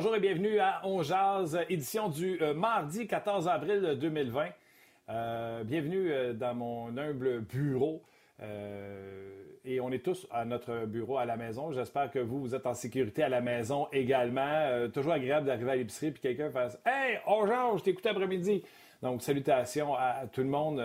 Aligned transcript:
Bonjour 0.00 0.14
et 0.14 0.20
bienvenue 0.20 0.60
à 0.60 0.80
On 0.84 1.02
Jazz, 1.02 1.58
édition 1.68 2.08
du 2.08 2.40
euh, 2.40 2.54
mardi 2.54 3.08
14 3.08 3.48
avril 3.48 3.98
2020. 4.00 4.44
Euh, 5.08 5.64
bienvenue 5.64 6.12
euh, 6.12 6.32
dans 6.34 6.54
mon 6.54 6.96
humble 6.96 7.40
bureau. 7.40 8.00
et 9.64 9.80
on 9.80 9.90
est 9.90 10.04
tous 10.04 10.28
à 10.30 10.44
notre 10.44 10.86
bureau 10.86 11.18
à 11.18 11.24
la 11.24 11.36
maison. 11.36 11.72
J'espère 11.72 12.12
que 12.12 12.20
vous, 12.20 12.38
vous 12.38 12.54
êtes 12.54 12.64
en 12.68 12.74
sécurité 12.74 13.24
à 13.24 13.28
la 13.28 13.40
maison 13.40 13.88
également. 13.92 14.88
toujours 14.94 15.14
agréable 15.14 15.46
d'arriver 15.46 15.72
à 15.72 15.74
l'épicerie 15.74 16.12
puis 16.12 16.22
quelqu'un 16.22 16.50
fasse 16.50 16.78
Hey, 16.86 17.18
On 17.26 17.44
je 17.76 17.82
t'écoute 17.82 18.06
après-midi. 18.06 18.62
Donc, 19.02 19.20
salutations 19.20 19.96
à, 19.96 20.28
tout 20.32 20.42
le 20.42 20.48
monde. 20.48 20.80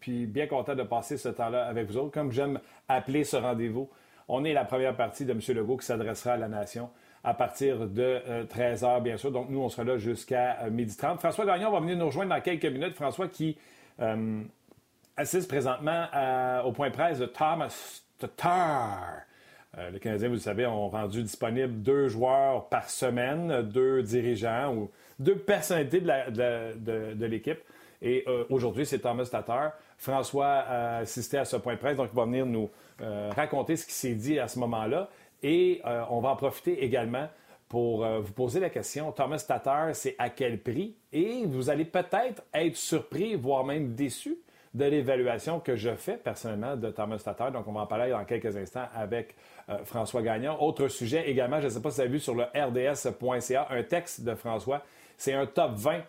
puis 0.00 0.24
bien 0.24 0.46
content 0.46 0.74
de 0.74 0.82
passer 0.82 1.18
ce 1.18 1.28
temps-là 1.28 1.66
avec 1.66 1.86
vous 1.86 1.98
autres. 1.98 2.12
Comme 2.12 2.32
j'aime 2.32 2.58
appeler 2.88 3.24
ce 3.24 3.36
rendez-vous, 3.36 3.90
on 4.28 4.46
est 4.46 4.54
la 4.54 4.64
première 4.64 4.96
partie 4.96 5.26
de 5.26 5.32
M. 5.32 5.40
Legault 5.48 5.76
qui 5.76 5.84
s'adressera 5.84 6.32
à 6.32 6.36
la 6.38 6.48
nation 6.48 6.88
à 7.24 7.34
partir 7.34 7.86
de 7.86 8.20
13h, 8.48 8.84
euh, 8.84 9.00
bien 9.00 9.16
sûr. 9.16 9.30
Donc, 9.30 9.48
nous, 9.50 9.60
on 9.60 9.68
sera 9.68 9.84
là 9.84 9.98
jusqu'à 9.98 10.58
euh, 10.62 10.70
midi 10.70 10.96
30. 10.96 11.18
François 11.18 11.44
Gagnon 11.44 11.70
va 11.70 11.80
venir 11.80 11.96
nous 11.96 12.06
rejoindre 12.06 12.34
dans 12.34 12.40
quelques 12.40 12.66
minutes. 12.66 12.94
François 12.94 13.28
qui 13.28 13.56
euh, 14.00 14.42
assiste 15.16 15.48
présentement 15.48 16.06
au 16.64 16.72
point 16.72 16.90
presse 16.90 17.18
de 17.18 17.26
Thomas 17.26 18.02
Tatar. 18.18 19.22
les 19.92 19.98
Canadiens, 19.98 20.28
vous 20.28 20.34
le 20.34 20.40
savez, 20.40 20.66
ont 20.66 20.88
rendu 20.88 21.22
disponible 21.22 21.82
deux 21.82 22.08
joueurs 22.08 22.68
par 22.68 22.88
semaine, 22.88 23.62
deux 23.62 24.02
dirigeants 24.02 24.74
ou 24.74 24.90
deux 25.18 25.36
personnalités 25.36 26.00
de, 26.00 27.24
l'équipe. 27.26 27.58
Et 28.00 28.24
aujourd'hui, 28.48 28.86
c'est 28.86 29.00
Thomas 29.00 29.26
Tatar. 29.26 29.72
François 29.96 30.46
a 30.46 30.98
assisté 30.98 31.36
à 31.36 31.44
ce 31.44 31.56
point 31.56 31.74
presse, 31.74 31.96
donc 31.96 32.10
il 32.12 32.16
va 32.16 32.24
venir 32.24 32.46
nous 32.46 32.70
raconter 33.00 33.74
ce 33.74 33.86
qui 33.86 33.94
s'est 33.94 34.14
dit 34.14 34.38
à 34.38 34.46
ce 34.46 34.60
moment-là. 34.60 35.08
Et 35.42 35.80
euh, 35.84 36.04
on 36.10 36.20
va 36.20 36.30
en 36.30 36.36
profiter 36.36 36.84
également 36.84 37.28
pour 37.68 38.04
euh, 38.04 38.20
vous 38.20 38.32
poser 38.32 38.60
la 38.60 38.70
question, 38.70 39.12
Thomas 39.12 39.44
Tatar, 39.46 39.94
c'est 39.94 40.16
à 40.18 40.30
quel 40.30 40.60
prix? 40.60 40.96
Et 41.12 41.44
vous 41.44 41.70
allez 41.70 41.84
peut-être 41.84 42.42
être 42.54 42.76
surpris, 42.76 43.34
voire 43.34 43.64
même 43.64 43.94
déçu 43.94 44.38
de 44.74 44.84
l'évaluation 44.84 45.60
que 45.60 45.76
je 45.76 45.94
fais 45.94 46.16
personnellement 46.16 46.76
de 46.76 46.90
Thomas 46.90 47.18
Tatar. 47.18 47.52
Donc, 47.52 47.66
on 47.68 47.72
va 47.72 47.82
en 47.82 47.86
parler 47.86 48.10
dans 48.10 48.24
quelques 48.24 48.56
instants 48.56 48.86
avec 48.94 49.34
euh, 49.68 49.78
François 49.84 50.22
Gagnon. 50.22 50.62
Autre 50.62 50.88
sujet 50.88 51.28
également, 51.28 51.60
je 51.60 51.66
ne 51.66 51.70
sais 51.70 51.82
pas 51.82 51.90
si 51.90 51.96
vous 51.96 52.00
avez 52.02 52.10
vu 52.10 52.20
sur 52.20 52.34
le 52.34 52.44
rds.ca 52.44 53.68
un 53.70 53.82
texte 53.82 54.22
de 54.22 54.34
François. 54.34 54.82
C'est 55.16 55.34
un 55.34 55.46
top 55.46 55.72
20 55.74 56.02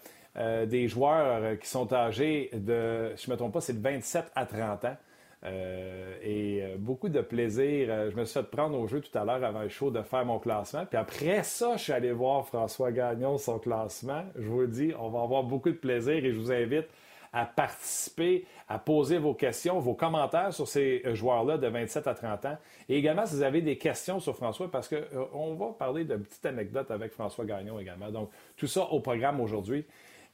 des 0.68 0.88
joueurs 0.88 1.58
qui 1.60 1.68
sont 1.68 1.92
âgés 1.92 2.50
de, 2.54 3.14
je 3.18 3.28
ne 3.28 3.34
me 3.34 3.36
trompe 3.36 3.52
pas, 3.52 3.62
c'est 3.62 3.74
de 3.74 3.82
27 3.82 4.32
à 4.36 4.46
30 4.46 4.86
ans. 4.86 4.96
Euh, 5.46 6.16
et 6.22 6.62
euh, 6.64 6.76
beaucoup 6.78 7.10
de 7.10 7.22
plaisir. 7.22 7.88
Euh, 7.90 8.12
je 8.12 8.16
me 8.18 8.26
suis 8.26 8.34
fait 8.34 8.50
prendre 8.50 8.78
au 8.78 8.88
jeu 8.88 9.00
tout 9.00 9.18
à 9.18 9.24
l'heure 9.24 9.44
avant 9.44 9.62
le 9.62 9.70
show 9.70 9.90
de 9.90 10.02
faire 10.02 10.26
mon 10.26 10.40
classement. 10.40 10.86
Puis 10.86 10.98
après 10.98 11.44
ça, 11.44 11.78
je 11.78 11.84
suis 11.84 11.94
allé 11.94 12.12
voir 12.12 12.46
François 12.46 12.92
Gagnon, 12.92 13.38
son 13.38 13.58
classement. 13.58 14.24
Je 14.36 14.48
vous 14.48 14.62
le 14.62 14.68
dis, 14.68 14.92
on 15.00 15.10
va 15.10 15.22
avoir 15.22 15.44
beaucoup 15.44 15.70
de 15.70 15.76
plaisir 15.76 16.14
et 16.14 16.34
je 16.34 16.40
vous 16.40 16.52
invite 16.52 16.88
à 17.32 17.46
participer, 17.46 18.46
à 18.68 18.80
poser 18.80 19.20
vos 19.20 19.36
questions, 19.36 19.80
vos 19.80 19.94
commentaires 19.94 20.52
sur 20.52 20.68
ces 20.68 21.04
joueurs-là 21.14 21.60
de 21.60 21.68
27 21.68 22.08
à 22.08 22.16
30 22.16 22.46
ans. 22.46 22.58
Et 22.90 22.98
également, 22.98 23.26
si 23.26 23.36
vous 23.36 23.44
avez 23.44 23.62
des 23.62 23.78
questions 23.78 24.20
sur 24.20 24.36
François, 24.36 24.70
parce 24.70 24.90
qu'on 24.90 25.54
va 25.54 25.68
parler 25.78 26.06
de 26.06 26.16
petites 26.16 26.46
anecdotes 26.48 26.90
avec 26.90 27.12
François 27.12 27.46
Gagnon 27.46 27.80
également. 27.80 28.10
Donc, 28.10 28.32
tout 28.58 28.66
ça 28.66 28.82
au 28.86 29.00
programme 29.00 29.40
aujourd'hui. 29.42 29.86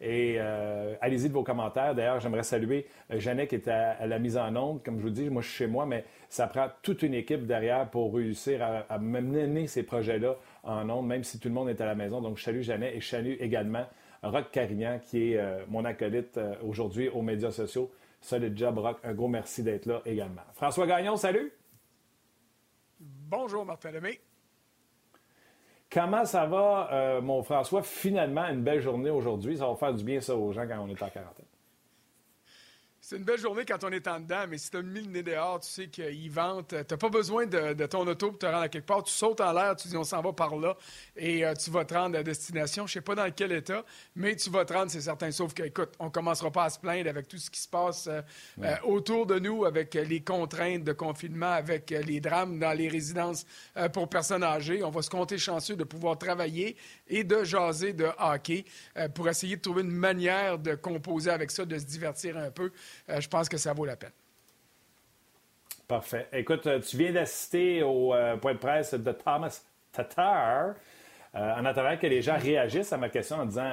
Et 0.02 0.36
euh, 0.40 0.96
allez-y 1.00 1.30
de 1.30 1.34
vos 1.34 1.44
commentaires. 1.44 1.96
D'ailleurs, 1.96 2.20
j'aimerais 2.20 2.44
saluer 2.44 2.88
euh, 3.12 3.20
Jeannette 3.20 3.50
qui 3.50 3.56
est 3.56 3.68
à, 3.68 4.06
la 4.06 4.20
mise 4.20 4.38
en 4.38 4.54
onde. 4.56 4.84
Comme 4.84 4.98
je 4.98 5.04
vous 5.04 5.10
dis, 5.10 5.30
moi, 5.30 5.42
je 5.42 5.48
suis 5.48 5.58
chez 5.58 5.68
moi, 5.68 5.86
mais 5.86 6.04
ça 6.30 6.48
prend 6.48 6.68
toute 6.82 7.02
une 7.02 7.14
équipe 7.14 7.46
derrière 7.46 7.90
pour 7.90 8.14
réussir 8.14 8.62
à, 8.62 8.98
mener 9.00 9.68
ces 9.68 9.84
projets-là 9.84 10.36
en 10.64 10.90
onde, 10.90 11.08
même 11.08 11.24
si 11.24 11.40
tout 11.40 11.48
le 11.48 11.54
monde 11.54 11.70
est 11.70 11.80
à 11.80 11.86
la 11.86 11.96
maison. 11.96 12.22
Donc, 12.22 12.38
je 12.38 12.44
salue 12.44 12.62
Jeannette 12.62 12.96
et 12.96 13.00
je 13.00 13.08
salue 13.08 13.36
également 13.40 13.86
Rock 14.22 14.52
Carignan, 14.52 15.00
qui 15.00 15.32
est 15.32 15.38
euh, 15.38 15.64
mon 15.70 15.86
acolyte 15.86 16.40
aujourd'hui 16.62 17.08
aux 17.10 17.22
médias 17.22 17.52
sociaux. 17.52 17.92
Solid 18.20 18.58
job, 18.58 18.78
Rock. 18.80 18.98
Un 19.04 19.14
gros 19.14 19.28
merci 19.28 19.64
d'être 19.64 19.86
là 19.86 20.02
également. 20.06 20.42
François 20.54 20.88
Gagnon, 20.88 21.16
salut! 21.16 21.54
Bonjour, 23.00 23.66
Martin 23.66 23.92
Lemay. 23.92 24.20
Comment 25.96 26.26
ça 26.26 26.46
va, 26.46 26.90
euh, 26.92 27.22
mon 27.22 27.42
François? 27.42 27.82
Finalement, 27.82 28.46
une 28.50 28.62
belle 28.62 28.82
journée 28.82 29.10
aujourd'hui. 29.10 29.56
Ça 29.56 29.66
va 29.66 29.76
faire 29.76 29.94
du 29.94 30.04
bien, 30.04 30.20
ça, 30.20 30.36
aux 30.36 30.52
gens 30.52 30.68
quand 30.68 30.78
on 30.82 30.90
est 30.90 31.02
en 31.02 31.08
quarantaine. 31.08 31.46
C'est 33.08 33.18
une 33.18 33.24
belle 33.24 33.38
journée 33.38 33.66
quand 33.66 33.84
on 33.84 33.92
est 33.92 34.08
en 34.08 34.20
dedans, 34.20 34.46
mais 34.50 34.58
si 34.58 34.72
tu 34.72 34.78
as 34.78 34.82
mis 34.82 35.00
le 35.00 35.12
nez 35.12 35.22
dehors, 35.22 35.60
tu 35.60 35.70
sais 35.70 35.88
qu'ils 35.90 36.32
ventent. 36.32 36.70
Tu 36.70 36.76
n'as 36.76 36.98
pas 36.98 37.10
besoin 37.10 37.46
de, 37.46 37.86
ton 37.86 38.08
auto 38.08 38.32
pour 38.32 38.40
te 38.40 38.48
rendre 38.48 38.62
à 38.62 38.68
quelque 38.68 38.88
part. 38.88 39.04
Tu 39.04 39.14
sautes 39.14 39.42
en 39.42 39.54
l'air, 39.54 39.76
tu 39.76 39.88
dis 39.88 39.96
on 39.96 40.04
s'en 40.04 40.24
va 40.24 40.34
par 40.34 40.56
là 40.56 40.76
et 41.16 41.46
euh, 41.46 41.54
tu 41.54 41.70
vas 41.70 41.86
te 41.86 41.94
rendre 41.94 42.18
à 42.18 42.24
destination. 42.24 42.88
Je 42.88 42.94
sais 42.94 43.02
pas 43.02 43.14
dans 43.14 43.30
quel 43.30 43.52
état, 43.52 43.86
mais 44.16 44.36
tu 44.36 44.50
vas 44.50 44.66
te 44.66 44.74
rendre, 44.74 44.90
c'est 44.90 45.02
certain. 45.02 45.30
Sauf 45.30 45.54
que, 45.54 45.62
écoute, 45.62 45.92
on 46.00 46.10
commencera 46.10 46.50
pas 46.50 46.64
à 46.64 46.70
se 46.72 46.80
plaindre 46.80 47.08
avec 47.08 47.28
tout 47.28 47.38
ce 47.38 47.52
qui 47.52 47.62
se 47.62 47.68
passe 47.68 48.08
euh, 48.08 48.22
euh, 48.64 48.76
autour 48.86 49.28
de 49.28 49.38
nous, 49.38 49.66
avec 49.66 49.94
les 49.94 50.22
contraintes 50.22 50.84
de 50.84 50.94
confinement, 50.94 51.52
avec 51.52 51.92
les 51.92 52.20
drames 52.20 52.58
dans 52.58 52.74
les 52.76 52.88
résidences 52.88 53.46
pour 53.94 54.10
personnes 54.10 54.44
âgées. 54.44 54.84
On 54.84 54.90
va 54.90 55.04
se 55.04 55.12
compter 55.12 55.38
chanceux 55.38 55.76
de 55.76 55.84
pouvoir 55.84 56.18
travailler 56.18 56.76
et 57.08 57.24
de 57.24 57.44
jaser 57.44 57.94
de 57.94 58.08
hockey 58.18 58.66
pour 59.14 59.30
essayer 59.30 59.58
de 59.58 59.62
trouver 59.62 59.84
une 59.84 59.92
manière 59.92 60.58
de 60.58 60.74
composer 60.74 61.30
avec 61.30 61.52
ça, 61.52 61.66
de 61.66 61.78
se 61.78 61.86
divertir 61.86 62.36
un 62.38 62.50
peu. 62.50 62.72
Euh, 63.10 63.22
je 63.22 63.30
pense 63.30 63.50
que 63.50 63.58
ça 63.58 63.74
vaut 63.74 63.86
la 63.86 63.96
peine. 63.96 64.12
Parfait. 65.88 66.28
Écoute, 66.34 66.66
euh, 66.68 66.80
tu 66.80 66.98
viens 66.98 67.12
d'assister 67.12 67.84
au 67.84 68.14
euh, 68.14 68.38
point 68.38 68.54
de 68.54 68.60
presse 68.60 68.94
de 68.94 69.12
Thomas 69.12 69.62
Tatar. 69.92 70.74
en 71.34 71.66
attendant 71.66 71.98
que 71.98 72.08
les 72.08 72.22
gens 72.22 72.38
réagissent 72.38 72.94
à 72.94 72.98
ma 72.98 73.10
question 73.10 73.38
en 73.38 73.46
disant 73.46 73.70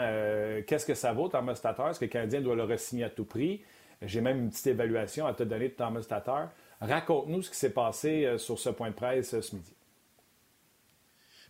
qu'est-ce 0.66 0.87
que 0.87 0.94
ça 0.94 1.12
vaut, 1.12 1.28
Thomas 1.28 1.54
Tatar? 1.54 1.91
Est-ce 1.91 2.00
que 2.00 2.04
le 2.04 2.10
Canadien 2.10 2.41
doit 2.41 2.56
le 2.56 2.65
re-signer 2.65 3.04
à 3.04 3.10
tout 3.10 3.25
prix? 3.25 3.62
J'ai 4.03 4.20
même 4.20 4.38
une 4.38 4.50
petite 4.50 4.66
évaluation 4.66 5.26
à 5.26 5.32
te 5.32 5.44
donner 5.44 5.69
de 5.69 5.75
Thomas 5.75 6.04
Tatar. 6.09 6.50
Raconte-nous 6.81 7.43
ce 7.43 7.50
qui 7.50 7.56
s'est 7.56 7.72
passé 7.72 8.37
sur 8.37 8.59
ce 8.59 8.70
point 8.70 8.91
de 8.91 8.94
presse 8.94 9.41
ce 9.41 9.54
midi. 9.54 9.75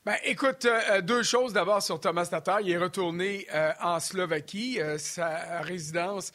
Ben, 0.04 0.16
écoute, 0.24 0.64
euh, 0.64 0.80
euh, 0.90 1.00
deux 1.00 1.22
choses 1.22 1.52
d'abord 1.52 1.80
sur 1.80 2.00
Thomas 2.00 2.26
Tatar. 2.26 2.60
Il 2.60 2.70
est 2.70 2.76
retourné 2.76 3.46
euh, 3.54 3.70
en 3.80 4.00
Slovaquie. 4.00 4.80
sa 4.98 5.60
résidence, 5.60 6.32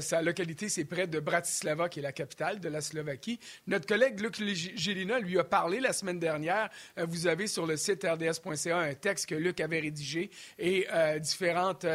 sa 0.00 0.22
localité, 0.22 0.70
c'est 0.70 0.86
près 0.86 1.06
de 1.06 1.20
Bratislava, 1.20 1.90
qui 1.90 1.98
est 1.98 2.02
la 2.02 2.12
capitale 2.12 2.60
de 2.60 2.68
la 2.70 2.80
Slovaquie. 2.80 3.38
Notre 3.66 3.86
collègue 3.86 4.20
Luc 4.20 4.42
Gélina 4.42 5.18
lui 5.18 5.38
a 5.38 5.44
parlé 5.44 5.80
la 5.80 5.92
semaine 5.92 6.18
dernière. 6.18 6.70
vous 6.96 7.26
avez 7.26 7.46
sur 7.46 7.66
le 7.66 7.76
site 7.76 8.04
rds.ca 8.04 8.78
un 8.78 8.94
texte 8.94 9.28
que 9.28 9.34
Luc 9.34 9.60
avait 9.60 9.80
rédigé 9.80 10.30
et 10.58 10.86
différentes 11.20 11.86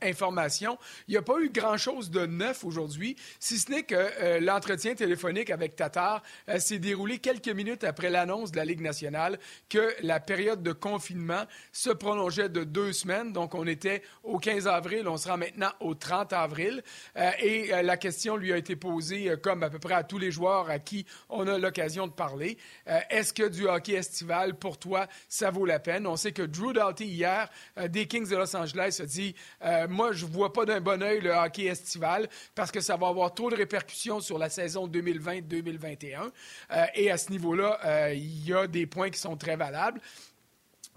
informations. 0.00 0.78
Il 1.06 1.12
n'y 1.12 1.16
a 1.16 1.22
pas 1.22 1.38
eu 1.40 1.50
grand-chose 1.50 2.10
de 2.10 2.26
neuf 2.26 2.64
aujourd'hui, 2.64 3.16
si 3.38 3.58
ce 3.58 3.70
n'est 3.70 3.84
que 3.84 4.38
l'entretien 4.40 4.94
téléphonique 4.94 5.50
avec 5.50 5.76
Tatar 5.76 6.22
s'est 6.58 6.78
déroulé 6.78 7.18
quelques 7.18 7.48
minutes 7.48 7.84
après 7.84 8.10
l'annonce 8.10 8.50
de 8.50 8.56
la 8.56 8.64
Ligue 8.64 8.80
nationale 8.82 9.38
que 9.68 9.94
la 10.02 10.20
période 10.20 10.62
de 10.62 10.71
confinement 10.72 11.44
se 11.72 11.90
prolongeait 11.90 12.48
de 12.48 12.64
deux 12.64 12.92
semaines. 12.92 13.32
Donc, 13.32 13.54
on 13.54 13.66
était 13.66 14.02
au 14.22 14.38
15 14.38 14.66
avril, 14.66 15.08
on 15.08 15.16
sera 15.16 15.36
maintenant 15.36 15.70
au 15.80 15.94
30 15.94 16.32
avril. 16.32 16.82
Euh, 17.16 17.30
et 17.40 17.72
euh, 17.72 17.82
la 17.82 17.96
question 17.96 18.36
lui 18.36 18.52
a 18.52 18.56
été 18.56 18.76
posée, 18.76 19.30
euh, 19.30 19.36
comme 19.36 19.62
à 19.62 19.70
peu 19.70 19.78
près 19.78 19.94
à 19.94 20.04
tous 20.04 20.18
les 20.18 20.30
joueurs 20.30 20.70
à 20.70 20.78
qui 20.78 21.06
on 21.28 21.46
a 21.46 21.58
l'occasion 21.58 22.06
de 22.06 22.12
parler. 22.12 22.58
Est-ce 23.10 23.32
que 23.32 23.48
du 23.48 23.66
hockey 23.66 23.92
estival, 23.92 24.54
pour 24.54 24.78
toi, 24.78 25.06
ça 25.28 25.50
vaut 25.50 25.64
la 25.64 25.78
peine? 25.78 26.06
On 26.06 26.16
sait 26.16 26.32
que 26.32 26.42
Drew 26.42 26.72
Doughty, 26.72 27.04
hier, 27.04 27.48
des 27.88 28.06
Kings 28.06 28.28
de 28.28 28.36
Los 28.36 28.54
Angeles, 28.56 28.98
a 29.02 29.06
dit 29.06 29.34
Moi, 29.88 30.12
je 30.12 30.26
vois 30.26 30.52
pas 30.52 30.64
d'un 30.64 30.80
bon 30.80 31.02
oeil 31.02 31.20
le 31.20 31.30
hockey 31.30 31.64
estival 31.64 32.28
parce 32.54 32.70
que 32.70 32.80
ça 32.80 32.96
va 32.96 33.08
avoir 33.08 33.34
trop 33.34 33.50
de 33.50 33.56
répercussions 33.56 34.20
sur 34.20 34.38
la 34.38 34.48
saison 34.48 34.88
2020-2021. 34.88 36.30
et 36.94 37.10
à 37.10 37.16
ce 37.16 37.30
niveau-là, 37.30 38.12
il 38.12 38.46
y 38.46 38.52
a 38.52 38.66
des 38.66 38.86
points 38.86 39.10
qui 39.10 39.18
sont 39.18 39.36
très 39.36 39.56
valables. 39.56 40.00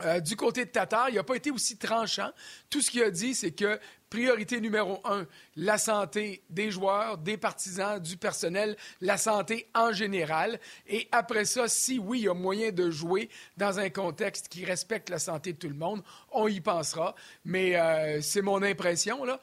Euh, 0.02 0.20
du 0.20 0.36
côté 0.36 0.66
de 0.66 0.70
Tatar, 0.70 1.10
il 1.10 1.16
n'a 1.16 1.24
pas 1.24 1.36
été 1.36 1.52
aussi 1.52 1.78
tranchant. 1.78 2.30
Tout 2.70 2.82
ce 2.82 2.92
qu'il 2.92 3.04
a 3.04 3.12
dit, 3.12 3.34
c'est 3.34 3.52
que 3.52 3.80
priorité 4.10 4.62
numéro 4.62 5.00
un, 5.06 5.26
la 5.56 5.78
santé 5.78 6.44
des 6.50 6.70
joueurs, 6.70 7.18
des 7.18 7.38
partisans, 7.38 8.00
du 8.00 8.18
personnel, 8.18 8.76
la 9.02 9.18
santé 9.18 9.68
en 9.74 9.92
général. 9.94 10.60
Et 10.88 11.08
après 11.12 11.46
ça, 11.46 11.68
si 11.68 11.98
oui, 11.98 12.20
il 12.20 12.26
y 12.26 12.30
a 12.30 12.34
moyen 12.34 12.72
de 12.72 12.92
jouer 12.92 13.30
dans 13.58 13.80
un 13.80 13.90
contexte 13.90 14.48
qui 14.48 14.66
respecte 14.66 15.10
la 15.10 15.20
santé 15.20 15.54
de 15.54 15.58
tout 15.58 15.70
le 15.70 15.76
monde, 15.76 16.04
on 16.32 16.48
y 16.48 16.62
pensera. 16.62 17.16
Mais 17.46 17.76
euh, 17.76 18.22
c'est 18.22 18.42
mon 18.42 18.62
impression, 18.64 19.24
là 19.24 19.40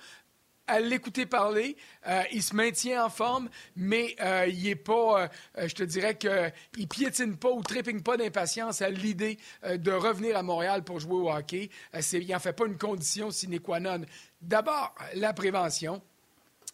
à 0.67 0.81
l'écouter 0.81 1.27
parler. 1.27 1.77
Euh, 2.07 2.23
il 2.33 2.43
se 2.43 2.55
maintient 2.55 3.05
en 3.05 3.09
forme, 3.09 3.49
mais 3.77 4.15
euh, 4.21 4.47
il 4.49 4.69
est 4.69 4.77
pas, 4.77 5.25
euh, 5.59 5.69
je 5.69 5.75
te 5.75 5.83
dirais 5.83 6.17
qu'il 6.17 6.89
piétine 6.89 7.37
pas 7.37 7.51
ou 7.51 7.63
tripping 7.63 8.03
pas 8.03 8.17
d'impatience 8.17 8.83
à 8.83 8.91
l'idée 8.91 9.39
de 9.65 9.93
revenir 9.93 10.37
à 10.37 10.43
Montréal 10.43 10.83
pour 10.83 11.01
jouer 11.01 11.15
au 11.15 11.31
hockey. 11.31 11.71
il 12.13 12.31
n'en 12.31 12.39
fait 12.39 12.53
pas 12.53 12.67
une 12.67 12.79
condition 12.79 13.31
sine 13.31 13.61
qua 13.61 13.81
non. 13.81 14.03
D'abord, 14.41 14.95
la 15.15 15.33
prévention, 15.33 16.03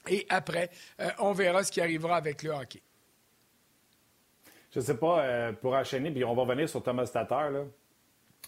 et 0.09 0.27
après, 0.29 0.71
on 1.19 1.33
verra 1.33 1.65
ce 1.65 1.73
qui 1.73 1.81
arrivera 1.81 2.17
avec 2.17 2.43
le 2.43 2.51
hockey. 2.51 2.83
Je 4.71 4.81
ne 4.81 4.85
sais 4.85 4.97
pas, 4.97 5.53
pour 5.61 5.75
enchaîner, 5.75 6.11
puis 6.11 6.25
on 6.25 6.35
va 6.35 6.45
venir 6.45 6.69
sur 6.69 6.83
Thomas 6.83 7.07
Tatar, 7.07 7.51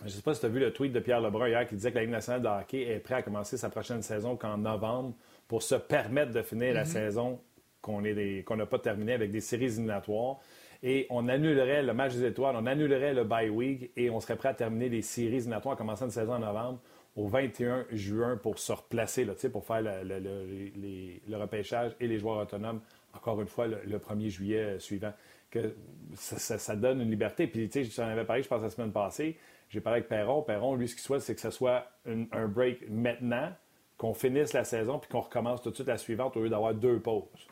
je 0.01 0.07
ne 0.07 0.11
sais 0.11 0.23
pas 0.23 0.33
si 0.33 0.41
tu 0.41 0.47
as 0.47 0.49
vu 0.49 0.61
le 0.61 0.73
tweet 0.73 0.93
de 0.93 1.01
Pierre 1.01 1.21
Lebrun 1.21 1.49
hier 1.49 1.67
qui 1.67 1.75
disait 1.75 1.91
que 1.91 1.97
la 1.97 2.03
Ligue 2.03 2.11
nationale 2.11 2.41
de 2.41 2.49
hockey 2.49 2.83
est 2.83 3.01
prête 3.01 3.19
à 3.19 3.23
commencer 3.23 3.59
sa 3.59 3.69
prochaine 3.69 4.03
saison 4.03 4.35
qu'en 4.37 4.57
novembre 4.57 5.15
pour 5.51 5.65
se 5.65 5.75
permettre 5.75 6.31
de 6.31 6.43
finir 6.43 6.75
la 6.75 6.85
mm-hmm. 6.85 6.87
saison 6.87 7.41
qu'on 7.83 8.01
n'a 8.01 8.67
pas 8.67 8.79
terminée 8.79 9.15
avec 9.15 9.33
des 9.33 9.41
séries 9.41 9.65
éliminatoires. 9.65 10.39
Et 10.85 11.09
on 11.11 11.27
annulerait 11.27 11.83
le 11.83 11.93
match 11.93 12.15
des 12.15 12.25
étoiles, 12.25 12.55
on 12.57 12.67
annulerait 12.67 13.15
le 13.15 13.25
bye 13.25 13.49
week 13.49 13.91
et 13.97 14.11
on 14.11 14.21
serait 14.21 14.37
prêt 14.37 14.51
à 14.51 14.55
terminer 14.55 14.89
les 14.89 15.03
séries 15.03 15.39
éliminatoires 15.39 15.75
en 15.75 15.77
commençant 15.77 16.05
une 16.05 16.13
saison 16.13 16.35
en 16.35 16.39
novembre 16.39 16.79
au 17.17 17.27
21 17.27 17.87
juin 17.91 18.37
pour 18.37 18.61
se 18.61 18.71
replacer, 18.71 19.25
là, 19.25 19.33
pour 19.51 19.67
faire 19.67 19.83
le, 19.83 21.37
repêchage 21.37 21.97
et 21.99 22.07
les 22.07 22.21
joueurs 22.21 22.39
autonomes, 22.39 22.81
encore 23.13 23.41
une 23.41 23.49
fois, 23.49 23.67
le, 23.67 23.99
1er 23.99 24.29
juillet 24.29 24.79
suivant. 24.79 25.13
Que 25.51 25.75
ça, 26.15 26.77
donne 26.77 27.01
une 27.01 27.11
liberté. 27.11 27.49
Puis, 27.49 27.69
tu 27.69 27.85
sais, 27.85 27.91
j'en 27.91 28.07
avais 28.07 28.25
parlé, 28.25 28.45
je 28.45 28.49
pense, 28.49 28.63
la 28.63 28.71
semaine 28.71 28.93
passée. 28.93 29.37
J'ai 29.69 29.81
parlé 29.81 29.97
avec 29.97 30.09
Perron. 30.09 30.43
Perron, 30.43 30.77
lui, 30.77 30.87
ce 30.87 30.95
qu'il 30.95 31.03
souhaite, 31.03 31.23
c'est 31.23 31.35
que 31.35 31.41
ce 31.41 31.51
soit 31.51 31.91
un 32.07 32.47
break 32.47 32.89
maintenant, 32.89 33.51
qu'on 34.01 34.15
finisse 34.15 34.55
la 34.55 34.65
saison, 34.65 34.99
puis 34.99 35.11
qu'on 35.11 35.21
recommence 35.21 35.61
tout 35.61 35.69
de 35.69 35.75
suite 35.75 35.89
la 35.89 35.99
suivante 35.99 36.35
au 36.35 36.43
lieu 36.43 36.49
d'avoir 36.49 36.73
deux 36.73 37.01
pauses. 37.01 37.47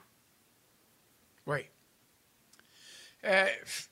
Oui. 1.46 1.58
Euh, 3.24 3.44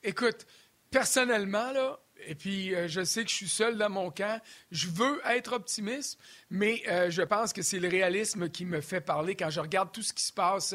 écoute, 0.02 0.46
personnellement, 0.90 1.70
là, 1.72 2.00
et 2.26 2.34
puis 2.34 2.74
euh, 2.74 2.88
je 2.88 3.04
sais 3.04 3.24
que 3.24 3.30
je 3.30 3.34
suis 3.34 3.48
seul 3.48 3.76
dans 3.76 3.90
mon 3.90 4.10
camp, 4.10 4.40
je 4.70 4.88
veux 4.88 5.20
être 5.26 5.52
optimiste, 5.52 6.18
mais 6.48 6.82
euh, 6.88 7.10
je 7.10 7.20
pense 7.20 7.52
que 7.52 7.60
c'est 7.60 7.78
le 7.78 7.88
réalisme 7.88 8.48
qui 8.48 8.64
me 8.64 8.80
fait 8.80 9.02
parler 9.02 9.36
quand 9.36 9.50
je 9.50 9.60
regarde 9.60 9.92
tout 9.92 10.00
ce 10.00 10.14
qui 10.14 10.24
se 10.24 10.32
passe 10.32 10.74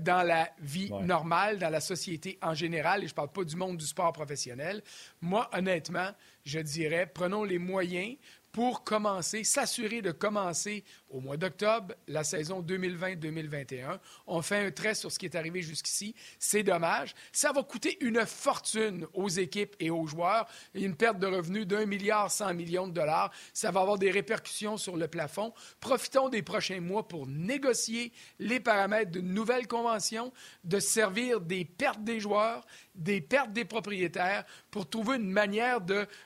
dans 0.00 0.22
la 0.22 0.50
vie 0.60 0.92
normale, 1.00 1.58
dans 1.58 1.70
la 1.70 1.80
société 1.80 2.38
en 2.42 2.52
général, 2.52 3.02
et 3.02 3.06
je 3.06 3.12
ne 3.12 3.16
parle 3.16 3.32
pas 3.32 3.44
du 3.44 3.56
monde 3.56 3.78
du 3.78 3.86
sport 3.86 4.12
professionnel. 4.12 4.82
Moi, 5.22 5.48
honnêtement, 5.54 6.10
je 6.44 6.58
dirais, 6.58 7.10
prenons 7.12 7.42
les 7.42 7.58
moyens 7.58 8.18
pour 8.56 8.84
commencer, 8.84 9.44
s'assurer 9.44 10.00
de 10.00 10.12
commencer 10.12 10.82
au 11.10 11.20
mois 11.20 11.36
d'octobre 11.36 11.94
la 12.08 12.24
saison 12.24 12.62
2020-2021. 12.62 13.98
On 14.26 14.40
fait 14.40 14.64
un 14.64 14.70
trait 14.70 14.94
sur 14.94 15.12
ce 15.12 15.18
qui 15.18 15.26
est 15.26 15.34
arrivé 15.34 15.60
jusqu'ici. 15.60 16.14
C'est 16.38 16.62
dommage. 16.62 17.14
Ça 17.32 17.52
va 17.52 17.62
coûter 17.62 17.98
une 18.00 18.24
fortune 18.24 19.06
aux 19.12 19.28
équipes 19.28 19.76
et 19.78 19.90
aux 19.90 20.06
joueurs. 20.06 20.48
Une 20.72 20.96
perte 20.96 21.18
de 21.18 21.26
revenus 21.26 21.66
d'un 21.66 21.84
milliard 21.84 22.30
cent 22.30 22.54
millions 22.54 22.88
de 22.88 22.94
dollars. 22.94 23.30
Ça 23.52 23.70
va 23.70 23.82
avoir 23.82 23.98
des 23.98 24.10
répercussions 24.10 24.78
sur 24.78 24.96
le 24.96 25.06
plafond. 25.06 25.52
Profitons 25.78 26.30
des 26.30 26.40
prochains 26.40 26.80
mois 26.80 27.06
pour 27.06 27.26
négocier 27.26 28.10
les 28.38 28.58
paramètres 28.58 29.10
d'une 29.10 29.34
nouvelle 29.34 29.68
convention, 29.68 30.32
de 30.64 30.80
servir 30.80 31.42
des 31.42 31.66
pertes 31.66 32.02
des 32.02 32.20
joueurs 32.20 32.64
des 32.96 33.20
pertes 33.20 33.52
des 33.52 33.64
propriétaires 33.64 34.44
pour 34.76 34.90
trouver 34.90 35.16
une 35.16 35.30
manière 35.30 35.80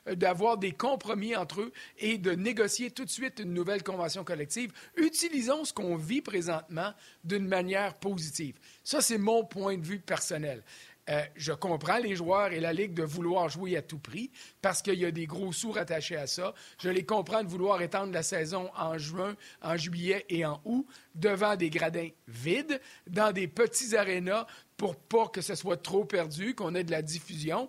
d'avoir 0.09 0.59
des 0.59 0.73
compromis 0.73 1.37
entre 1.37 1.61
eux 1.61 1.73
et 2.01 2.19
de 2.19 2.33
négocier 2.33 2.91
tout 2.91 3.05
de 3.05 3.11
suite 3.11 3.39
une 3.39 3.55
nouvelle 3.55 3.85
convention 3.85 4.25
collective. 4.25 4.73
Utilisons 4.97 5.65
ce 5.65 5.73
qu'on 5.73 5.95
vit 5.95 6.21
présentement 6.21 6.93
d'une 7.23 7.47
manière 7.47 7.95
positive. 7.95 8.57
Ça, 8.83 9.01
c'est 9.03 9.19
mon 9.19 9.45
point 9.45 9.77
de 9.77 9.87
vue 9.87 10.01
personnel. 10.01 10.65
Euh, 11.11 11.23
je 11.37 11.53
comprends 11.53 11.99
les 11.99 12.17
joueurs 12.17 12.53
et 12.53 12.59
la 12.59 12.73
Ligue 12.73 12.93
de 12.93 13.05
vouloir 13.05 13.49
jouer 13.49 13.77
à 13.77 13.83
tout 13.83 14.01
prix 14.01 14.33
parce 14.61 14.83
qu'il 14.83 14.99
y 14.99 15.05
a 15.05 15.13
des 15.13 15.27
gros 15.27 15.53
sous 15.53 15.71
rattachés 15.71 16.17
à 16.17 16.27
ça. 16.27 16.53
Je 16.83 16.89
les 16.89 17.05
comprends 17.05 17.45
de 17.45 17.49
vouloir 17.49 17.81
étendre 17.83 18.13
la 18.13 18.25
saison 18.25 18.69
en 18.77 18.99
juin, 18.99 19.37
en 19.63 19.77
juillet 19.77 20.27
et 20.29 20.45
en 20.45 20.61
août 20.65 20.87
devant 21.15 21.55
des 21.55 21.71
gradins 21.71 22.09
vides, 22.27 22.81
dans 23.07 23.31
des 23.31 23.47
petits 23.47 23.97
arénas 23.97 24.47
pour 24.77 24.97
pas 24.97 25.29
que 25.29 25.41
ce 25.41 25.55
soit 25.55 25.77
trop 25.77 26.05
perdu, 26.05 26.55
qu'on 26.55 26.75
ait 26.75 26.85
de 26.85 26.91
la 26.91 27.03
diffusion. 27.03 27.69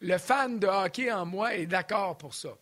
Le 0.00 0.18
fan 0.18 0.58
de 0.58 0.66
hockey 0.66 1.10
en 1.10 1.26
moi 1.26 1.54
est 1.54 1.66
d'accord 1.66 2.18
pour 2.18 2.34
ça. 2.34 2.56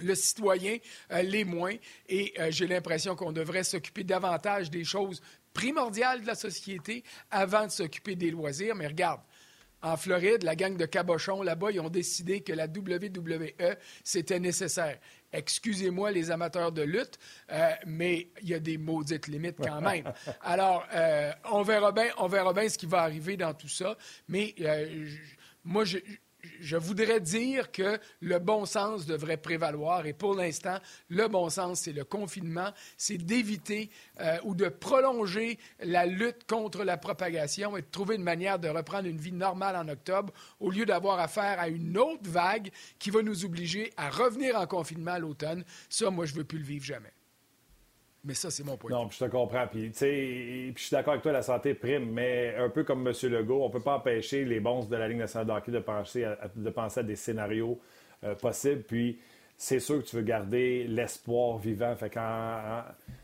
Le 0.00 0.14
citoyen 0.14 0.76
euh, 1.12 1.22
l'est 1.22 1.44
moins 1.44 1.74
et 2.08 2.34
euh, 2.38 2.50
j'ai 2.50 2.66
l'impression 2.66 3.16
qu'on 3.16 3.32
devrait 3.32 3.64
s'occuper 3.64 4.04
davantage 4.04 4.70
des 4.70 4.84
choses 4.84 5.22
primordiales 5.54 6.20
de 6.20 6.26
la 6.26 6.34
société 6.34 7.02
avant 7.30 7.64
de 7.64 7.70
s'occuper 7.70 8.14
des 8.14 8.30
loisirs. 8.30 8.74
Mais 8.74 8.86
regarde, 8.86 9.20
en 9.82 9.96
Floride, 9.96 10.42
la 10.42 10.56
gang 10.56 10.76
de 10.76 10.86
cabochons 10.86 11.42
là-bas, 11.42 11.70
ils 11.70 11.80
ont 11.80 11.90
décidé 11.90 12.40
que 12.40 12.52
la 12.52 12.66
WWE, 12.66 13.76
c'était 14.02 14.40
nécessaire. 14.40 14.98
Excusez-moi 15.32 16.10
les 16.10 16.30
amateurs 16.30 16.72
de 16.72 16.82
lutte, 16.82 17.18
euh, 17.52 17.70
mais 17.86 18.30
il 18.42 18.48
y 18.48 18.54
a 18.54 18.58
des 18.58 18.78
maudites 18.78 19.28
limites 19.28 19.58
quand 19.58 19.80
même. 19.82 20.12
Alors, 20.40 20.86
euh, 20.94 21.32
on 21.52 21.62
verra 21.62 21.92
bien, 21.92 22.08
on 22.18 22.26
verra 22.26 22.52
bien 22.52 22.68
ce 22.68 22.78
qui 22.78 22.86
va 22.86 23.02
arriver 23.02 23.36
dans 23.36 23.54
tout 23.54 23.68
ça. 23.68 23.96
Mais 24.28 24.54
moi, 25.62 25.84
je, 25.84 25.98
je 26.60 26.76
voudrais 26.76 27.20
dire 27.20 27.70
que 27.72 27.98
le 28.20 28.38
bon 28.38 28.66
sens 28.66 29.06
devrait 29.06 29.36
prévaloir 29.36 30.06
et 30.06 30.12
pour 30.12 30.34
l'instant, 30.34 30.78
le 31.08 31.28
bon 31.28 31.48
sens, 31.48 31.80
c'est 31.80 31.92
le 31.92 32.04
confinement, 32.04 32.70
c'est 32.96 33.18
d'éviter 33.18 33.90
euh, 34.20 34.38
ou 34.44 34.54
de 34.54 34.68
prolonger 34.68 35.58
la 35.80 36.06
lutte 36.06 36.46
contre 36.46 36.84
la 36.84 36.96
propagation 36.96 37.76
et 37.76 37.82
de 37.82 37.86
trouver 37.86 38.16
une 38.16 38.22
manière 38.22 38.58
de 38.58 38.68
reprendre 38.68 39.08
une 39.08 39.18
vie 39.18 39.32
normale 39.32 39.76
en 39.76 39.88
octobre 39.88 40.32
au 40.60 40.70
lieu 40.70 40.86
d'avoir 40.86 41.18
affaire 41.18 41.58
à 41.58 41.68
une 41.68 41.96
autre 41.98 42.28
vague 42.28 42.70
qui 42.98 43.10
va 43.10 43.22
nous 43.22 43.44
obliger 43.44 43.92
à 43.96 44.10
revenir 44.10 44.56
en 44.56 44.66
confinement 44.66 45.12
à 45.12 45.18
l'automne. 45.18 45.64
Ça, 45.88 46.10
moi, 46.10 46.26
je 46.26 46.32
ne 46.32 46.38
veux 46.38 46.44
plus 46.44 46.58
le 46.58 46.64
vivre 46.64 46.84
jamais. 46.84 47.15
Mais 48.26 48.34
ça, 48.34 48.50
c'est 48.50 48.64
mon 48.64 48.76
point. 48.76 48.90
Non, 48.90 49.08
je 49.08 49.20
te 49.20 49.30
comprends. 49.30 49.68
Puis, 49.68 49.92
je 49.94 50.72
suis 50.76 50.90
d'accord 50.90 51.12
avec 51.12 51.22
toi, 51.22 51.30
la 51.30 51.42
santé 51.42 51.74
prime, 51.74 52.10
mais 52.10 52.56
un 52.58 52.68
peu 52.68 52.82
comme 52.82 53.06
M. 53.06 53.14
Legault, 53.30 53.62
on 53.62 53.68
ne 53.68 53.72
peut 53.72 53.80
pas 53.80 53.94
empêcher 53.94 54.44
les 54.44 54.58
bons 54.58 54.84
de 54.84 54.96
la 54.96 55.06
Ligue 55.06 55.18
nationale 55.18 55.46
de 55.46 55.52
hockey 55.52 55.70
de 55.70 55.78
penser 55.78 56.24
à, 56.24 56.36
de 56.54 56.70
penser 56.70 57.00
à 57.00 57.02
des 57.04 57.14
scénarios 57.14 57.78
euh, 58.24 58.34
possibles. 58.34 58.82
Puis, 58.82 59.20
c'est 59.56 59.78
sûr 59.78 60.02
que 60.02 60.08
tu 60.08 60.16
veux 60.16 60.22
garder 60.22 60.88
l'espoir 60.88 61.58
vivant. 61.58 61.94
Fait 61.94 62.10
qu'en 62.10 62.82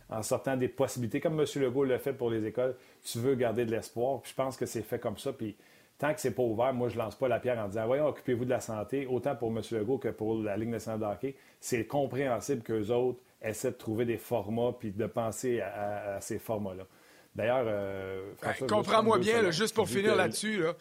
en, 0.08 0.22
sortant 0.22 0.56
des 0.56 0.68
possibilités, 0.68 1.20
comme 1.20 1.40
M. 1.40 1.46
Legault 1.56 1.82
l'a 1.82 1.98
fait 1.98 2.12
pour 2.12 2.30
les 2.30 2.46
écoles, 2.46 2.76
tu 3.02 3.18
veux 3.18 3.34
garder 3.34 3.64
de 3.64 3.72
l'espoir. 3.72 4.20
Puis, 4.20 4.30
je 4.30 4.36
pense 4.36 4.56
que 4.56 4.66
c'est 4.66 4.82
fait 4.82 5.00
comme 5.00 5.18
ça. 5.18 5.32
Puis, 5.32 5.56
tant 5.98 6.14
que 6.14 6.20
c'est 6.20 6.30
pas 6.30 6.44
ouvert, 6.44 6.72
moi, 6.72 6.88
je 6.88 6.96
lance 6.96 7.16
pas 7.16 7.26
la 7.26 7.40
pierre 7.40 7.58
en 7.58 7.66
disant 7.66 7.86
Voyons, 7.86 8.06
occupez-vous 8.06 8.44
de 8.44 8.50
la 8.50 8.60
santé, 8.60 9.06
autant 9.06 9.34
pour 9.34 9.48
M. 9.48 9.60
Legault 9.72 9.98
que 9.98 10.10
pour 10.10 10.40
la 10.40 10.56
Ligue 10.56 10.68
nationale 10.68 11.00
de 11.00 11.06
hockey. 11.06 11.34
C'est 11.58 11.86
compréhensible 11.86 12.62
qu'eux 12.62 12.90
autres 12.90 13.18
essaie 13.42 13.70
de 13.70 13.76
trouver 13.76 14.04
des 14.04 14.18
formats 14.18 14.72
puis 14.78 14.92
de 14.92 15.06
penser 15.06 15.60
à, 15.60 16.20
ces 16.20 16.38
formats-là. 16.38 16.86
D'ailleurs, 17.34 17.64
euh, 17.66 18.32
ben, 18.42 18.66
comprends-moi 18.66 19.18
bien, 19.18 19.50
juste 19.50 19.74
pour 19.74 19.88
finir 19.88 20.14
là-dessus. 20.14 20.62
Là. 20.62 20.74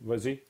Vas-y. 0.00 0.42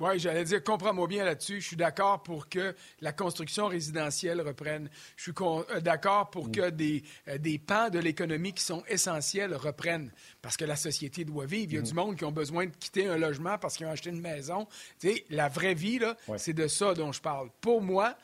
Oui, 0.00 0.16
j'allais 0.20 0.44
dire, 0.44 0.62
comprends-moi 0.62 1.08
bien 1.08 1.24
là-dessus. 1.24 1.60
Je 1.60 1.66
suis 1.66 1.76
d'accord 1.76 2.22
pour 2.22 2.48
que 2.48 2.72
la 3.00 3.12
construction 3.12 3.66
résidentielle 3.66 4.40
reprenne. 4.40 4.88
Je 5.16 5.24
suis 5.24 5.32
euh, 5.40 5.80
d'accord 5.80 6.30
pour 6.30 6.48
mm. 6.48 6.52
que 6.52 6.70
des, 6.70 7.02
euh, 7.26 7.38
des 7.38 7.58
pans 7.58 7.90
de 7.90 7.98
l'économie 7.98 8.52
qui 8.52 8.62
sont 8.62 8.84
essentiels 8.86 9.54
reprennent. 9.56 10.12
Parce 10.40 10.56
que 10.56 10.64
la 10.64 10.76
société 10.76 11.24
doit 11.24 11.46
vivre. 11.46 11.72
Il 11.72 11.74
y 11.74 11.78
a 11.78 11.80
mm. 11.80 11.84
du 11.84 11.94
monde 11.94 12.16
qui 12.16 12.24
ont 12.24 12.32
besoin 12.32 12.66
de 12.66 12.76
quitter 12.78 13.08
un 13.08 13.16
logement 13.16 13.58
parce 13.58 13.76
qu'ils 13.76 13.86
ont 13.86 13.90
acheté 13.90 14.10
une 14.10 14.20
maison. 14.20 14.68
Tu 15.00 15.08
sais, 15.08 15.24
la 15.30 15.48
vraie 15.48 15.74
vie, 15.74 15.98
là, 15.98 16.16
c'est 16.36 16.52
de 16.52 16.68
ça 16.68 16.94
dont 16.94 17.10
je 17.10 17.20
parle. 17.20 17.48
Pour 17.60 17.82
moi, 17.82 18.16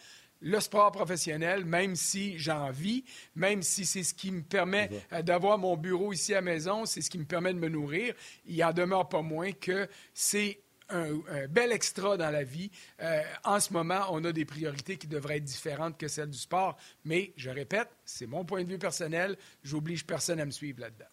le 0.44 0.60
sport 0.60 0.92
professionnel, 0.92 1.64
même 1.64 1.96
si 1.96 2.38
j'en 2.38 2.70
vis, 2.70 3.02
même 3.34 3.62
si 3.62 3.86
c'est 3.86 4.02
ce 4.02 4.12
qui 4.12 4.30
me 4.30 4.42
permet 4.42 4.90
euh, 5.12 5.22
d'avoir 5.22 5.58
mon 5.58 5.76
bureau 5.76 6.12
ici 6.12 6.32
à 6.32 6.36
la 6.36 6.42
maison, 6.42 6.84
c'est 6.84 7.00
ce 7.00 7.08
qui 7.08 7.18
me 7.18 7.24
permet 7.24 7.54
de 7.54 7.58
me 7.58 7.68
nourrir, 7.68 8.14
il 8.44 8.62
en 8.62 8.72
demeure 8.72 9.08
pas 9.08 9.22
moins 9.22 9.52
que 9.52 9.88
c'est 10.12 10.60
un, 10.90 11.22
bel 11.48 11.72
extra 11.72 12.18
dans 12.18 12.30
la 12.30 12.44
vie. 12.44 12.70
Euh, 13.00 13.22
en 13.44 13.58
ce 13.58 13.72
moment, 13.72 14.02
on 14.10 14.22
a 14.24 14.32
des 14.32 14.44
priorités 14.44 14.98
qui 14.98 15.06
devraient 15.06 15.38
être 15.38 15.44
différentes 15.44 15.96
que 15.96 16.08
celles 16.08 16.28
du 16.28 16.38
sport. 16.38 16.76
Mais, 17.04 17.32
je 17.36 17.48
répète, 17.48 17.88
c'est 18.04 18.26
mon 18.26 18.44
point 18.44 18.64
de 18.64 18.68
vue 18.68 18.78
personnel. 18.78 19.36
J'oblige 19.62 20.06
personne 20.06 20.40
à 20.40 20.44
me 20.44 20.50
suivre 20.50 20.80
là-dedans. 20.80 21.06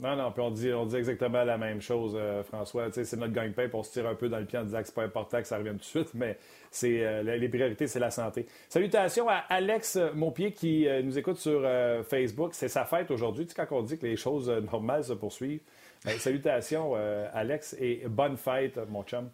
Non, 0.00 0.16
non, 0.16 0.32
puis 0.32 0.42
on 0.42 0.50
dit, 0.50 0.72
on 0.72 0.86
dit 0.86 0.96
exactement 0.96 1.44
la 1.44 1.56
même 1.56 1.80
chose, 1.80 2.16
euh, 2.16 2.42
François. 2.42 2.90
C'est 2.90 3.16
notre 3.16 3.32
gagne-pain, 3.32 3.68
pour 3.68 3.86
se 3.86 3.92
tirer 3.92 4.08
un 4.08 4.16
peu 4.16 4.28
dans 4.28 4.40
le 4.40 4.44
pied 4.44 4.58
en 4.58 4.64
disant 4.64 4.80
que 4.80 4.86
c'est 4.86 4.94
pas 4.94 5.04
important 5.04 5.40
que 5.40 5.46
ça 5.46 5.56
revienne 5.56 5.76
tout 5.76 5.82
de 5.82 5.84
suite, 5.84 6.10
mais 6.14 6.36
c'est 6.72 7.06
euh, 7.06 7.22
les 7.22 7.48
priorités, 7.48 7.86
c'est 7.86 8.00
la 8.00 8.10
santé. 8.10 8.46
Salutations 8.68 9.28
à 9.28 9.44
Alex 9.48 9.96
Monpied 10.14 10.50
qui 10.50 10.88
euh, 10.88 11.00
nous 11.02 11.16
écoute 11.16 11.36
sur 11.36 11.62
Facebook. 12.08 12.54
C'est 12.54 12.68
sa 12.68 12.84
fête 12.84 13.12
aujourd'hui. 13.12 13.46
Tu 13.46 13.54
sais, 13.54 13.66
quand 13.66 13.76
on 13.76 13.82
dit 13.82 13.96
que 13.96 14.06
les 14.06 14.16
choses 14.16 14.50
normales 14.50 15.04
se 15.04 15.12
poursuivent. 15.12 15.62
Ben, 16.04 16.18
salutations, 16.18 16.94
Alex, 17.32 17.76
et 17.80 18.02
bonne 18.08 18.36
fête, 18.36 18.78
mon 18.90 19.04
chum. 19.04 19.30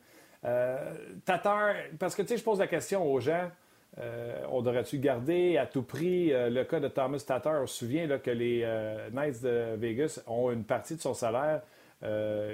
Tatar, 1.24 1.74
parce 1.98 2.14
que 2.14 2.22
tu 2.22 2.28
sais, 2.28 2.36
je 2.36 2.44
pose 2.44 2.58
la 2.58 2.68
question 2.68 3.10
aux 3.10 3.18
gens. 3.18 3.50
Euh, 3.98 4.44
on 4.50 4.62
devrait-tu 4.62 4.98
garder 4.98 5.56
à 5.56 5.66
tout 5.66 5.82
prix 5.82 6.32
euh, 6.32 6.48
le 6.48 6.64
cas 6.64 6.80
de 6.80 6.88
Thomas 6.88 7.22
Tatar? 7.26 7.62
On 7.62 7.66
se 7.66 7.78
souvient 7.78 8.18
que 8.18 8.30
les 8.30 8.62
euh, 8.64 9.10
Knights 9.10 9.42
de 9.42 9.74
Vegas 9.76 10.22
ont 10.26 10.50
une 10.50 10.64
partie 10.64 10.94
de 10.96 11.00
son 11.00 11.14
salaire, 11.14 11.62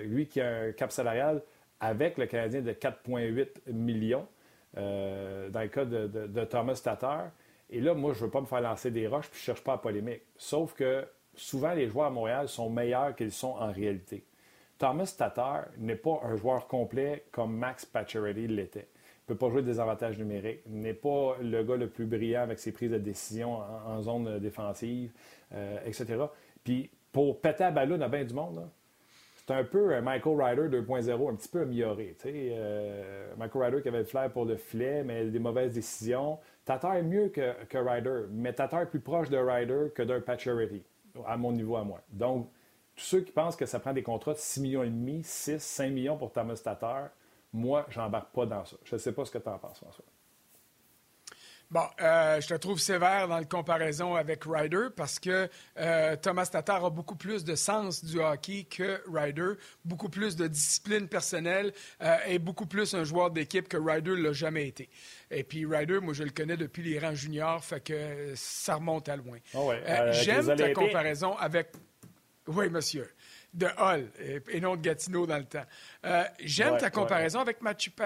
lui 0.05 0.27
qui 0.27 0.41
a 0.41 0.49
un 0.49 0.73
cap 0.73 0.91
salarial 0.91 1.43
avec 1.79 2.19
le 2.19 2.27
Canadien 2.27 2.63
de 2.63 2.73
4,8 2.73 3.73
millions 3.73 4.27
dans 4.75 5.61
le 5.61 5.69
cas 5.69 5.85
de, 5.85 6.45
Thomas 6.45 6.81
Tatar. 6.83 7.31
Et 7.71 7.81
là, 7.81 7.95
moi, 7.95 8.13
je 8.13 8.21
ne 8.21 8.25
veux 8.25 8.31
pas 8.31 8.41
me 8.41 8.47
faire 8.47 8.61
lancer 8.61 8.91
des 8.91 9.07
roches 9.07 9.29
puis 9.29 9.39
je 9.39 9.43
ne 9.43 9.55
cherche 9.55 9.65
pas 9.65 9.75
à 9.75 9.79
polémique. 9.79 10.23
Sauf 10.37 10.75
que 10.75 11.07
souvent, 11.35 11.75
les 11.75 11.87
joueurs 11.87 12.07
à 12.07 12.11
Montréal 12.11 12.49
sont 12.49 12.71
meilleurs 12.71 13.15
qu'ils 13.15 13.31
sont 13.31 13.55
en 13.59 13.71
réalité. 13.71 14.25
Thomas 14.79 15.15
Tatar 15.17 15.67
n'est 15.79 15.97
pas 15.97 16.21
un 16.25 16.35
joueur 16.37 16.67
complet 16.67 17.25
comme 17.31 17.57
Max 17.57 17.85
Pacioretty 17.85 18.49
l'était. 18.49 18.89
Ne 19.29 19.35
peut 19.35 19.37
pas 19.37 19.51
jouer 19.51 19.63
des 19.63 19.81
avantages 19.81 20.19
numériques, 20.19 20.63
n'est 20.67 20.95
pas 20.95 21.37
le 21.41 21.63
gars 21.65 21.77
le 21.77 21.89
plus 21.89 22.07
brillant 22.07 22.43
avec 22.43 22.59
ses 22.59 22.73
prises 22.73 22.91
de 22.91 22.99
décision 22.99 23.59
en, 23.87 24.01
zone 24.01 24.39
défensive, 24.39 25.13
euh, 25.53 25.79
etc. 25.85 26.17
Puis 26.63 26.91
pour 27.13 27.41
péter 27.41 27.65
la 27.65 27.71
ballon 27.73 28.01
à 28.01 28.09
bien 28.09 28.25
du 28.25 28.35
monde, 28.35 28.69
c'est 29.35 29.55
un 29.55 29.65
peu 29.65 30.01
Michael 30.01 30.43
Ryder 30.43 30.77
2.0, 30.79 31.31
un 31.31 31.35
petit 31.37 31.49
peu 31.49 31.63
amélioré. 31.63 32.17
Euh, 32.27 33.33
Michael 33.37 33.63
Ryder 33.63 33.83
qui 33.83 33.89
avait 33.89 33.99
le 33.99 34.05
flair 34.05 34.31
pour 34.33 34.45
le 34.45 34.57
filet, 34.57 35.05
mais 35.05 35.27
des 35.27 35.39
mauvaises 35.39 35.75
décisions. 35.75 36.39
Tatar 36.65 36.97
est 36.97 37.03
mieux 37.03 37.29
que, 37.29 37.53
que 37.67 37.79
Ryder, 37.79 38.27
mais 38.31 38.53
Tatar 38.53 38.83
est 38.83 38.91
plus 38.91 39.01
proche 39.01 39.31
de 39.31 39.37
Ryder 39.37 39.93
que 39.95 40.03
d'un 40.03 40.21
Patcherity, 40.21 40.83
à 41.25 41.37
mon 41.37 41.53
niveau 41.53 41.77
à 41.77 41.85
moi. 41.85 42.01
Donc, 42.11 42.51
tous 42.97 43.05
ceux 43.05 43.21
qui 43.21 43.31
pensent 43.31 43.55
que 43.55 43.67
ça 43.67 43.79
prend 43.79 43.93
des 43.93 44.03
contrats 44.03 44.33
de 44.33 44.39
6 44.39 44.61
millions 44.63 44.83
et 44.83 44.91
demi, 44.91 45.23
6, 45.23 45.63
5 45.63 45.93
millions 45.93 46.17
pour 46.17 46.33
Thomas 46.33 46.61
Tatar, 46.63 47.11
moi, 47.57 47.87
j'embarque 47.89 48.33
pas 48.33 48.47
dans 48.47 48.65
ça. 48.65 48.77
Je 48.85 48.95
ne 48.95 49.01
sais 49.01 49.13
pas 49.13 49.25
ce 49.25 49.31
que 49.31 49.39
tu 49.39 49.49
en 49.49 49.59
penses, 49.59 49.79
François. 49.79 50.05
Bon, 51.69 51.81
euh, 52.01 52.41
je 52.41 52.47
te 52.47 52.55
trouve 52.55 52.79
sévère 52.79 53.27
dans 53.27 53.39
la 53.39 53.45
comparaison 53.45 54.15
avec 54.15 54.45
Ryder 54.45 54.89
parce 54.95 55.19
que 55.19 55.49
euh, 55.79 56.15
Thomas 56.15 56.47
Tatar 56.47 56.85
a 56.85 56.91
beaucoup 56.91 57.17
plus 57.17 57.43
de 57.43 57.57
sens 57.57 58.05
du 58.05 58.21
hockey 58.21 58.69
que 58.71 59.03
Ryder, 59.13 59.55
beaucoup 59.85 60.09
plus 60.09 60.37
de 60.37 60.47
discipline 60.47 61.09
personnelle 61.09 61.73
euh, 62.03 62.17
et 62.29 62.39
beaucoup 62.39 62.67
plus 62.67 62.95
un 62.95 63.03
joueur 63.03 63.33
d'équipe 63.33 63.67
que 63.69 63.79
Ryder 63.79 64.15
l'a 64.15 64.33
jamais 64.33 64.69
été. 64.69 64.89
Et 65.33 65.43
puis 65.43 65.67
Ryder, 65.67 65.99
moi 66.01 66.15
je 66.15 66.23
le 66.23 66.31
connais 66.31 66.57
depuis 66.57 66.85
les 66.85 67.01
rangs 67.01 67.17
juniors, 67.17 67.65
fait 67.65 67.81
que 67.81 68.33
ça 68.37 68.77
remonte 68.77 69.09
à 69.09 69.17
loin. 69.17 69.39
Ah 69.55 70.13
j'aime 70.13 70.55
ta 70.55 70.73
comparaison 70.73 71.37
avec. 71.37 71.73
Oui, 72.47 72.71
monsieur 72.71 73.09
de 73.57 73.67
Hull 73.79 74.11
et, 74.49 74.61
non 74.61 74.77
de 74.77 74.83
Gatineau 74.83 75.27
dans 75.27 75.39
le 75.39 75.45
temps. 75.45 75.65
Euh, 76.05 76.25
j'aime 76.41 76.77
ta 76.77 76.91
comparaison 76.91 77.41
avec 77.41 77.59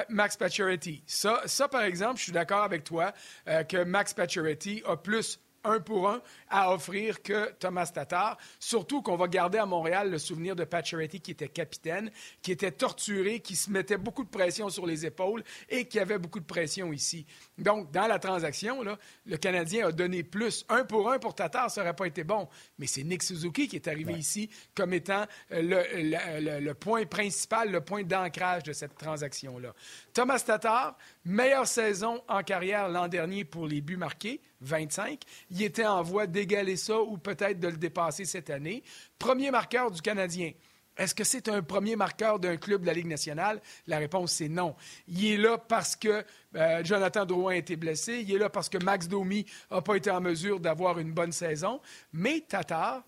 Max 0.09 0.37
Pacioretty. 0.37 1.02
Ça, 1.07 1.42
ça, 1.47 1.69
par 1.69 1.83
exemple, 1.83 2.19
je 2.19 2.25
suis 2.25 2.33
d'accord 2.33 2.62
avec 2.62 2.85
toi 2.85 3.12
euh, 3.49 3.64
que 3.64 3.85
Max 3.85 4.14
Pacioretty 4.14 4.83
a 4.87 4.97
plus 4.97 5.38
un 5.64 5.81
pour 5.81 6.09
un 6.09 6.23
à 6.49 6.73
offrir 6.73 7.23
que 7.23 7.52
Thomas 7.59 7.90
Tatar. 7.93 8.38
Surtout 8.59 9.02
qu'on 9.02 9.17
va 9.17 9.29
garder 9.29 9.59
à 9.59 9.67
Montréal 9.67 10.11
le 10.11 10.19
souvenir 10.19 10.57
de 10.57 10.64
Pacioretty 10.64 11.21
qui 11.21 11.31
était 11.33 11.49
capitaine, 11.49 12.11
qui 12.43 12.52
était 12.52 12.71
torturé, 12.71 13.40
qui 13.40 13.57
se 13.57 13.71
mettait 13.71 13.99
beaucoup 13.99 14.25
de 14.25 14.31
pression 14.31 14.69
sur 14.71 14.87
les 14.87 15.07
épaules 15.07 15.43
et 15.69 15.87
qui 15.87 15.99
avait 15.99 16.19
beaucoup 16.19 16.40
de 16.40 16.45
pression 16.45 16.93
ici. 16.93 17.26
Donc, 17.59 17.90
dans 17.90 18.07
la 18.07 18.19
transaction, 18.19 18.83
là, 18.83 18.99
le 19.26 19.37
Canadien 19.37 19.88
a 19.88 19.93
donné 19.93 20.23
plus. 20.23 20.64
Un 20.69 20.85
pour 20.85 21.11
un 21.11 21.19
pour 21.19 21.35
Tatar, 21.35 21.71
ça 21.71 21.83
n'aurait 21.83 21.97
pas 21.97 22.07
été 22.07 22.25
bon. 22.25 22.49
Mais 22.79 22.87
c'est 22.87 23.02
Nick 23.02 23.23
Suzuki 23.23 23.69
qui 23.69 23.76
est 23.76 23.88
arrivé 23.88 24.14
ici 24.14 24.50
comme 24.75 24.93
étant 24.93 25.26
euh, 25.52 25.62
le, 25.62 26.61
le 26.61 26.75
point 26.75 27.05
principal, 27.07 27.71
le 27.71 27.81
point 27.81 28.02
d'ancrage 28.02 28.62
de 28.64 28.73
cette 28.73 28.97
transaction-là. 28.97 29.75
Thomas 30.12 30.40
Tatar, 30.40 30.97
meilleure 31.25 31.67
saison 31.67 32.23
en 32.29 32.43
carrière 32.43 32.89
l'an 32.89 33.09
dernier 33.09 33.45
pour 33.45 33.67
les 33.67 33.81
buts 33.81 33.97
marqués, 33.97 34.41
25. 34.61 35.21
Il 35.50 35.62
était 35.62 35.87
en 35.87 36.03
voie 36.03 36.27
d'égaler 36.27 36.77
ça 36.77 37.00
ou 37.00 37.19
peut-être 37.19 37.61
de 37.61 37.69
le 37.69 37.77
dépasser 37.77 38.25
cette 38.25 38.50
année. 38.50 38.83
Premier 39.19 39.50
marqueur 39.50 39.91
du 39.91 40.00
Canadien. 40.00 40.53
Est-ce 40.97 41.15
que 41.15 41.25
c'est 41.25 41.49
un 41.49 41.62
premier 41.62 41.97
marqueur 41.97 42.39
d'un 42.39 42.57
club 42.57 42.83
de 42.83 42.87
la 42.87 42.93
Ligue 42.93 43.07
nationale? 43.07 43.62
La 43.87 43.99
réponse, 43.99 44.33
c'est 44.33 44.49
non. 44.49 44.75
Il 45.09 45.25
est 45.25 45.37
là 45.39 45.57
parce 45.57 45.97
que 45.97 46.25
euh, 46.57 46.85
Jonathan 46.85 47.25
Drouin 47.25 47.53
a 47.53 47.57
été 47.57 47.77
blessé. 47.77 48.21
Il 48.21 48.35
est 48.35 48.39
là 48.39 48.50
parce 48.50 48.69
que 48.69 48.77
Max 48.77 49.09
Domi 49.09 49.47
n'a 49.71 49.81
pas 49.81 49.97
été 49.97 50.11
en 50.11 50.21
mesure 50.21 50.61
d'avoir 50.61 50.99
une 50.99 51.12
bonne 51.12 51.33
saison. 51.33 51.81
Mais 52.12 52.45
Tatar 52.47 53.03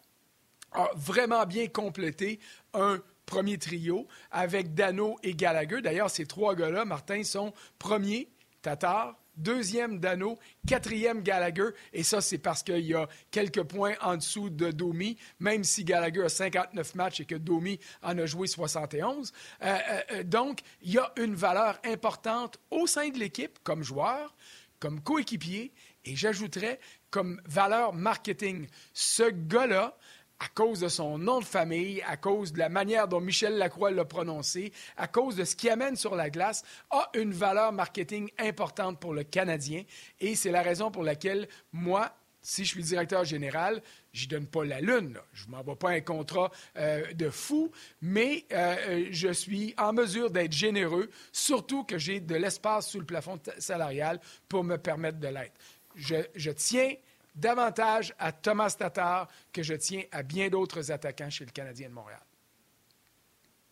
a 0.72 0.90
vraiment 0.94 1.44
bien 1.44 1.66
complété 1.66 2.40
un 2.72 3.02
premier 3.26 3.58
trio 3.58 4.06
avec 4.30 4.74
Dano 4.74 5.16
et 5.22 5.34
Gallagher. 5.34 5.80
D'ailleurs, 5.80 6.10
ces 6.10 6.26
trois 6.26 6.54
gars-là, 6.54 6.84
Martin, 6.84 7.22
sont 7.24 7.52
premiers, 7.78 8.28
Tatar, 8.62 9.16
deuxième 9.36 9.98
Dano, 9.98 10.38
quatrième 10.66 11.22
Gallagher, 11.22 11.70
et 11.92 12.02
ça, 12.02 12.20
c'est 12.20 12.38
parce 12.38 12.62
qu'il 12.62 12.84
y 12.84 12.94
a 12.94 13.08
quelques 13.30 13.62
points 13.62 13.94
en 14.00 14.16
dessous 14.16 14.50
de 14.50 14.70
Domi, 14.70 15.16
même 15.40 15.64
si 15.64 15.84
Gallagher 15.84 16.24
a 16.24 16.28
59 16.28 16.94
matchs 16.94 17.20
et 17.20 17.24
que 17.24 17.34
Domi 17.34 17.78
en 18.02 18.18
a 18.18 18.26
joué 18.26 18.46
71. 18.46 19.32
Euh, 19.62 19.66
euh, 19.66 20.00
euh, 20.12 20.22
donc, 20.22 20.60
il 20.82 20.92
y 20.92 20.98
a 20.98 21.12
une 21.16 21.34
valeur 21.34 21.78
importante 21.84 22.58
au 22.70 22.86
sein 22.86 23.08
de 23.08 23.18
l'équipe 23.18 23.58
comme 23.62 23.82
joueur, 23.82 24.34
comme 24.78 25.00
coéquipier, 25.00 25.72
et 26.04 26.16
j'ajouterais 26.16 26.80
comme 27.10 27.40
valeur 27.44 27.92
marketing. 27.92 28.66
Ce 28.92 29.22
gars-là, 29.22 29.96
à 30.42 30.48
cause 30.48 30.80
de 30.80 30.88
son 30.88 31.18
nom 31.18 31.38
de 31.38 31.44
famille, 31.44 32.02
à 32.02 32.16
cause 32.16 32.52
de 32.52 32.58
la 32.58 32.68
manière 32.68 33.06
dont 33.06 33.20
Michel 33.20 33.58
Lacroix 33.58 33.92
l'a 33.92 34.04
prononcé, 34.04 34.72
à 34.96 35.06
cause 35.06 35.36
de 35.36 35.44
ce 35.44 35.54
qu'il 35.54 35.70
amène 35.70 35.94
sur 35.94 36.16
la 36.16 36.30
glace, 36.30 36.64
a 36.90 37.08
une 37.14 37.32
valeur 37.32 37.72
marketing 37.72 38.28
importante 38.38 38.98
pour 38.98 39.14
le 39.14 39.22
Canadien. 39.22 39.84
Et 40.20 40.34
c'est 40.34 40.50
la 40.50 40.62
raison 40.62 40.90
pour 40.90 41.04
laquelle 41.04 41.48
moi, 41.72 42.12
si 42.40 42.64
je 42.64 42.70
suis 42.70 42.82
directeur 42.82 43.24
général, 43.24 43.82
je 44.12 44.26
donne 44.26 44.48
pas 44.48 44.64
la 44.64 44.80
lune. 44.80 45.16
Je 45.32 45.46
ne 45.46 45.52
m'envoie 45.52 45.78
pas 45.78 45.90
un 45.90 46.00
contrat 46.00 46.50
euh, 46.76 47.12
de 47.12 47.30
fou, 47.30 47.70
mais 48.00 48.44
euh, 48.52 48.76
euh, 48.88 49.06
je 49.12 49.32
suis 49.32 49.74
en 49.78 49.92
mesure 49.92 50.30
d'être 50.30 50.52
généreux, 50.52 51.08
surtout 51.30 51.84
que 51.84 51.98
j'ai 51.98 52.18
de 52.18 52.34
l'espace 52.34 52.90
sous 52.90 52.98
le 52.98 53.06
plafond 53.06 53.38
salarial 53.58 54.18
pour 54.48 54.64
me 54.64 54.76
permettre 54.76 55.20
de 55.20 55.28
l'être. 55.28 55.54
Je, 55.94 56.16
je 56.34 56.50
tiens 56.50 56.94
davantage 57.34 58.14
à 58.18 58.32
Thomas 58.32 58.74
Tatar 58.78 59.28
que 59.52 59.62
je 59.62 59.74
tiens 59.74 60.02
à 60.12 60.22
bien 60.22 60.48
d'autres 60.48 60.90
attaquants 60.90 61.30
chez 61.30 61.44
le 61.44 61.50
Canadien 61.50 61.88
de 61.88 61.94
Montréal. 61.94 62.22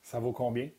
Ça 0.02 0.18
vaut 0.18 0.32
combien? 0.32 0.70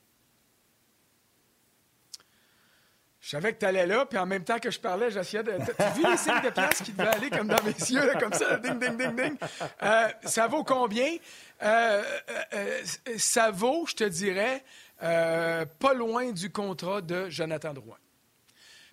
Je 3.22 3.30
savais 3.30 3.54
que 3.54 3.60
tu 3.60 3.66
allais 3.68 3.86
là, 3.86 4.08
puis 4.08 4.18
en 4.18 4.26
même 4.26 4.44
temps 4.44 4.58
que 4.58 4.72
je 4.72 4.80
parlais, 4.80 5.12
j'essayais 5.12 5.44
de. 5.44 5.52
Tu 5.52 6.00
vu 6.02 6.10
les 6.10 6.18
signes 6.18 6.42
de 6.44 6.50
place 6.50 6.82
qui 6.82 6.92
devaient 6.92 7.10
aller 7.10 7.30
comme 7.30 7.48
dans 7.48 7.64
mes 7.64 7.70
yeux, 7.70 8.14
comme 8.20 8.34
ça, 8.34 8.58
ding, 8.58 8.80
ding, 8.80 8.98
ding, 8.98 9.16
ding? 9.16 9.38
Euh, 9.84 10.08
ça 10.24 10.48
vaut 10.48 10.64
combien? 10.64 11.18
Euh, 11.62 12.04
euh, 12.54 12.82
ça 13.18 13.52
vaut, 13.52 13.86
je 13.86 13.94
te 13.94 14.04
dirais, 14.06 14.64
pas 14.98 15.94
loin 15.96 16.32
du 16.32 16.52
contrat 16.52 17.02
de 17.02 17.30
Jonathan 17.30 17.74
Drouin 17.74 17.98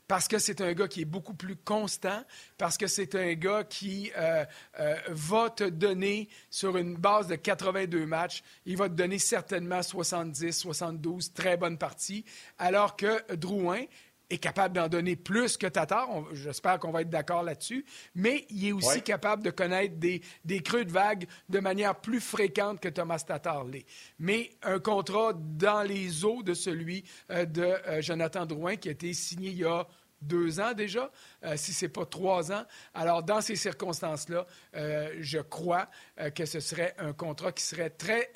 parce 0.08 0.26
que 0.26 0.38
c'est 0.38 0.62
un 0.62 0.72
gars 0.72 0.88
qui 0.88 1.02
est 1.02 1.04
beaucoup 1.04 1.34
plus 1.34 1.54
constant, 1.54 2.24
parce 2.56 2.78
que 2.78 2.86
c'est 2.86 3.14
un 3.14 3.34
gars 3.34 3.62
qui 3.62 4.10
euh, 4.16 4.44
euh, 4.80 4.96
va 5.08 5.50
te 5.50 5.64
donner, 5.64 6.28
sur 6.50 6.78
une 6.78 6.96
base 6.96 7.28
de 7.28 7.36
82 7.36 8.06
matchs, 8.06 8.42
il 8.64 8.78
va 8.78 8.88
te 8.88 8.94
donner 8.94 9.18
certainement 9.18 9.82
70, 9.82 10.52
72 10.52 11.34
très 11.34 11.58
bonnes 11.58 11.78
parties, 11.78 12.24
alors 12.58 12.96
que 12.96 13.34
Drouin, 13.34 13.82
est 14.30 14.38
capable 14.38 14.74
d'en 14.74 14.88
donner 14.88 15.16
plus 15.16 15.56
que 15.56 15.66
Tatar. 15.66 16.06
J'espère 16.32 16.78
qu'on 16.78 16.90
va 16.90 17.02
être 17.02 17.10
d'accord 17.10 17.42
là-dessus. 17.42 17.84
Mais 18.14 18.46
il 18.50 18.68
est 18.68 18.72
aussi 18.72 19.02
capable 19.02 19.42
de 19.42 19.50
connaître 19.50 19.96
des, 19.96 20.20
des, 20.44 20.60
creux 20.60 20.84
de 20.84 20.92
vague 20.92 21.26
de 21.48 21.60
manière 21.60 21.94
plus 21.98 22.20
fréquente 22.20 22.80
que 22.80 22.88
Thomas 22.88 23.24
Tatar 23.26 23.64
l'est. 23.64 23.86
Mais 24.18 24.50
un 24.62 24.80
contrat 24.80 25.32
dans 25.34 25.82
les 25.82 26.24
eaux 26.24 26.42
de 26.42 26.54
celui 26.54 27.04
euh, 27.30 27.46
de 27.46 27.74
Jonathan 28.00 28.44
Drouin 28.44 28.76
qui 28.76 28.88
a 28.88 28.92
été 28.92 29.12
signé 29.14 29.50
il 29.50 29.58
y 29.58 29.64
a 29.64 29.86
deux 30.20 30.60
ans 30.60 30.72
déjà, 30.72 31.10
euh, 31.44 31.56
si 31.56 31.72
ce 31.72 31.84
n'est 31.84 31.90
pas 31.90 32.06
trois 32.06 32.52
ans. 32.52 32.64
Alors, 32.94 33.22
dans 33.22 33.40
ces 33.40 33.56
circonstances-là, 33.56 34.46
je 35.20 35.38
crois 35.38 35.88
que 36.34 36.44
ce 36.44 36.60
serait 36.60 36.94
un 36.98 37.12
contrat 37.12 37.52
qui 37.52 37.62
serait 37.62 37.90
très 37.90 38.30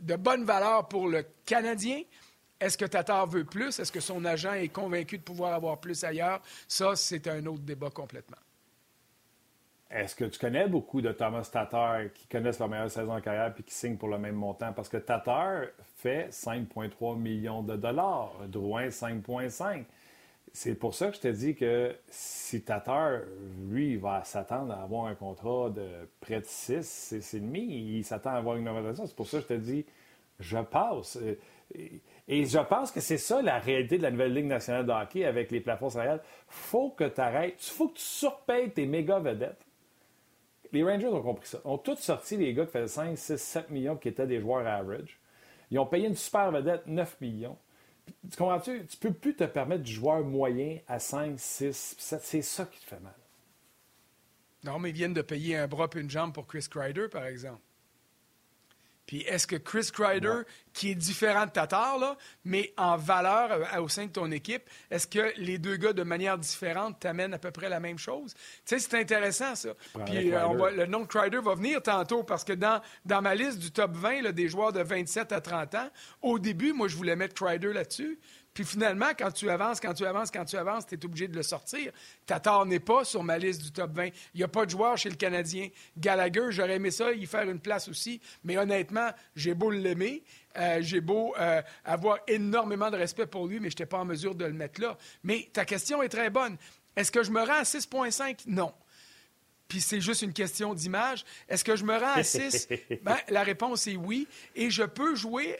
de 0.00 0.16
bonne 0.16 0.44
valeur 0.44 0.88
pour 0.88 1.08
le 1.08 1.24
Canadien, 1.44 2.02
est-ce 2.60 2.78
que 2.78 2.84
Tatar 2.84 3.26
veut 3.26 3.44
plus? 3.44 3.78
Est-ce 3.78 3.92
que 3.92 4.00
son 4.00 4.24
agent 4.24 4.54
est 4.54 4.68
convaincu 4.68 5.18
de 5.18 5.22
pouvoir 5.22 5.54
avoir 5.54 5.78
plus 5.78 6.02
ailleurs? 6.04 6.40
Ça, 6.68 6.96
c'est 6.96 7.26
un 7.28 7.44
autre 7.46 7.62
débat 7.62 7.90
complètement. 7.90 8.38
Est-ce 9.90 10.16
que 10.16 10.24
tu 10.24 10.38
connais 10.38 10.66
beaucoup 10.66 11.00
de 11.00 11.12
Thomas 11.12 11.48
Tatar 11.52 12.12
qui 12.12 12.26
connaissent 12.26 12.58
leur 12.58 12.68
meilleure 12.68 12.90
saison 12.90 13.12
en 13.12 13.20
carrière 13.20 13.54
et 13.56 13.62
qui 13.62 13.74
signent 13.74 13.96
pour 13.96 14.08
le 14.08 14.18
même 14.18 14.34
montant? 14.34 14.72
Parce 14.72 14.88
que 14.88 14.96
Tatar 14.96 15.66
fait 15.98 16.30
5,3 16.30 17.18
millions 17.18 17.62
de 17.62 17.76
dollars, 17.76 18.32
Drouin 18.48 18.88
5,5. 18.88 19.84
C'est 20.56 20.76
pour 20.76 20.94
ça 20.94 21.08
que 21.08 21.16
je 21.16 21.20
te 21.20 21.28
dis 21.28 21.56
que 21.56 21.96
si 22.08 22.62
Tatar, 22.62 23.22
lui, 23.68 23.96
va 23.96 24.22
s'attendre 24.22 24.72
à 24.72 24.84
avoir 24.84 25.06
un 25.06 25.16
contrat 25.16 25.68
de 25.68 25.84
près 26.20 26.40
de 26.40 26.46
6, 26.46 27.16
c'est 27.20 27.40
demi, 27.40 27.96
il 27.96 28.04
s'attend 28.04 28.30
à 28.30 28.34
avoir 28.34 28.56
une 28.56 28.68
augmentation. 28.68 29.04
C'est 29.04 29.16
pour 29.16 29.26
ça 29.26 29.38
que 29.38 29.42
je 29.42 29.48
te 29.48 29.54
dis, 29.54 29.84
je 30.38 30.58
passe. 30.58 31.18
Et 32.28 32.44
je 32.44 32.58
pense 32.60 32.92
que 32.92 33.00
c'est 33.00 33.18
ça 33.18 33.42
la 33.42 33.58
réalité 33.58 33.98
de 33.98 34.04
la 34.04 34.12
nouvelle 34.12 34.32
Ligue 34.32 34.46
nationale 34.46 34.86
de 34.86 34.92
hockey 34.92 35.24
avec 35.24 35.50
les 35.50 35.60
plafonds 35.60 35.90
salariales. 35.90 36.22
faut 36.46 36.90
que 36.90 37.02
tu 37.02 37.20
arrêtes. 37.20 37.56
Il 37.58 37.72
faut 37.72 37.88
que 37.88 37.94
tu 37.94 38.04
surpayes 38.04 38.70
tes 38.70 38.86
méga 38.86 39.18
vedettes. 39.18 39.66
Les 40.70 40.84
Rangers 40.84 41.08
ont 41.08 41.20
compris 41.20 41.48
ça. 41.48 41.58
Ils 41.64 41.68
ont 41.68 41.78
tous 41.78 41.96
sorti 41.96 42.36
les 42.36 42.54
gars 42.54 42.64
qui 42.64 42.70
faisaient 42.70 42.86
5, 42.86 43.18
6, 43.18 43.36
7 43.38 43.70
millions 43.70 43.96
qui 43.96 44.06
étaient 44.06 44.26
des 44.28 44.40
joueurs 44.40 44.64
average. 44.68 45.18
Ils 45.72 45.80
ont 45.80 45.86
payé 45.86 46.06
une 46.06 46.14
super 46.14 46.52
vedette 46.52 46.86
9 46.86 47.20
millions. 47.20 47.58
Tu 48.30 48.36
comprends-tu? 48.36 48.86
Tu 48.86 48.96
peux 48.96 49.12
plus 49.12 49.34
te 49.36 49.44
permettre 49.44 49.82
du 49.82 49.92
joueur 49.92 50.24
moyen 50.24 50.78
à 50.88 50.98
5, 50.98 51.38
6, 51.38 51.96
7. 51.98 52.20
C'est 52.22 52.42
ça 52.42 52.66
qui 52.66 52.80
te 52.80 52.84
fait 52.84 53.00
mal. 53.00 53.14
Non, 54.64 54.78
mais 54.78 54.90
ils 54.90 54.94
viennent 54.94 55.14
de 55.14 55.22
payer 55.22 55.56
un 55.56 55.68
bras 55.68 55.88
et 55.94 55.98
une 55.98 56.10
jambe 56.10 56.32
pour 56.32 56.46
Chris 56.46 56.66
Kreider, 56.70 57.08
par 57.08 57.26
exemple. 57.26 57.60
Puis 59.06 59.22
est-ce 59.22 59.46
que 59.46 59.56
Chris 59.56 59.90
Kreider, 59.92 60.42
qui 60.72 60.90
est 60.90 60.94
différent 60.94 61.46
de 61.46 61.50
Tatar, 61.50 61.98
là, 61.98 62.16
mais 62.44 62.72
en 62.76 62.96
valeur 62.96 63.52
euh, 63.52 63.80
au 63.80 63.88
sein 63.88 64.06
de 64.06 64.10
ton 64.10 64.30
équipe, 64.30 64.62
est-ce 64.90 65.06
que 65.06 65.32
les 65.36 65.58
deux 65.58 65.76
gars, 65.76 65.92
de 65.92 66.02
manière 66.02 66.38
différente, 66.38 67.00
t'amènent 67.00 67.34
à 67.34 67.38
peu 67.38 67.50
près 67.50 67.68
la 67.68 67.80
même 67.80 67.98
chose? 67.98 68.34
Tu 68.34 68.40
sais, 68.64 68.78
c'est 68.78 68.98
intéressant, 68.98 69.54
ça. 69.54 69.70
Puis 70.06 70.32
euh, 70.32 70.70
le 70.70 70.86
nom 70.86 71.00
de 71.00 71.06
Kreider 71.06 71.40
va 71.40 71.54
venir 71.54 71.82
tantôt 71.82 72.22
parce 72.22 72.44
que 72.44 72.52
dans, 72.52 72.80
dans 73.04 73.22
ma 73.22 73.34
liste 73.34 73.58
du 73.58 73.70
top 73.70 73.94
20 73.94 74.32
des 74.32 74.48
joueurs 74.48 74.72
de 74.72 74.82
27 74.82 75.32
à 75.32 75.40
30 75.40 75.74
ans, 75.74 75.88
au 76.22 76.38
début, 76.38 76.72
moi, 76.72 76.88
je 76.88 76.96
voulais 76.96 77.16
mettre 77.16 77.34
Kreider 77.34 77.72
là-dessus. 77.72 78.18
Puis 78.54 78.64
finalement, 78.64 79.10
quand 79.18 79.32
tu 79.32 79.50
avances, 79.50 79.80
quand 79.80 79.92
tu 79.92 80.06
avances, 80.06 80.30
quand 80.30 80.44
tu 80.44 80.56
avances, 80.56 80.86
tu 80.86 80.94
es 80.94 81.04
obligé 81.04 81.26
de 81.26 81.34
le 81.34 81.42
sortir. 81.42 81.90
Tatar 82.24 82.64
n'est 82.64 82.78
pas 82.78 83.04
sur 83.04 83.24
ma 83.24 83.36
liste 83.36 83.62
du 83.62 83.72
top 83.72 83.92
20. 83.92 84.06
Il 84.06 84.12
n'y 84.36 84.42
a 84.44 84.48
pas 84.48 84.64
de 84.64 84.70
joueur 84.70 84.96
chez 84.96 85.10
le 85.10 85.16
Canadien. 85.16 85.68
Gallagher, 85.98 86.46
j'aurais 86.50 86.76
aimé 86.76 86.92
ça, 86.92 87.12
y 87.12 87.26
faire 87.26 87.50
une 87.50 87.58
place 87.58 87.88
aussi. 87.88 88.20
Mais 88.44 88.56
honnêtement, 88.56 89.10
j'ai 89.34 89.54
beau 89.54 89.72
l'aimer. 89.72 90.22
Euh, 90.56 90.78
j'ai 90.82 91.00
beau 91.00 91.34
euh, 91.36 91.60
avoir 91.84 92.18
énormément 92.28 92.92
de 92.92 92.96
respect 92.96 93.26
pour 93.26 93.48
lui, 93.48 93.58
mais 93.58 93.70
je 93.70 93.74
n'étais 93.74 93.86
pas 93.86 93.98
en 93.98 94.04
mesure 94.04 94.36
de 94.36 94.44
le 94.44 94.52
mettre 94.52 94.80
là. 94.80 94.96
Mais 95.24 95.50
ta 95.52 95.64
question 95.64 96.00
est 96.00 96.08
très 96.08 96.30
bonne. 96.30 96.56
Est-ce 96.94 97.10
que 97.10 97.24
je 97.24 97.32
me 97.32 97.40
rends 97.40 97.58
à 97.58 97.62
6,5? 97.62 98.44
Non. 98.46 98.72
Puis 99.66 99.80
c'est 99.80 100.00
juste 100.00 100.22
une 100.22 100.32
question 100.32 100.74
d'image. 100.74 101.24
Est-ce 101.48 101.64
que 101.64 101.74
je 101.74 101.82
me 101.82 101.98
rends 101.98 102.14
à 102.14 102.22
6? 102.22 102.68
ben, 103.02 103.16
la 103.30 103.42
réponse 103.42 103.88
est 103.88 103.96
oui. 103.96 104.28
Et 104.54 104.70
je 104.70 104.84
peux 104.84 105.16
jouer 105.16 105.58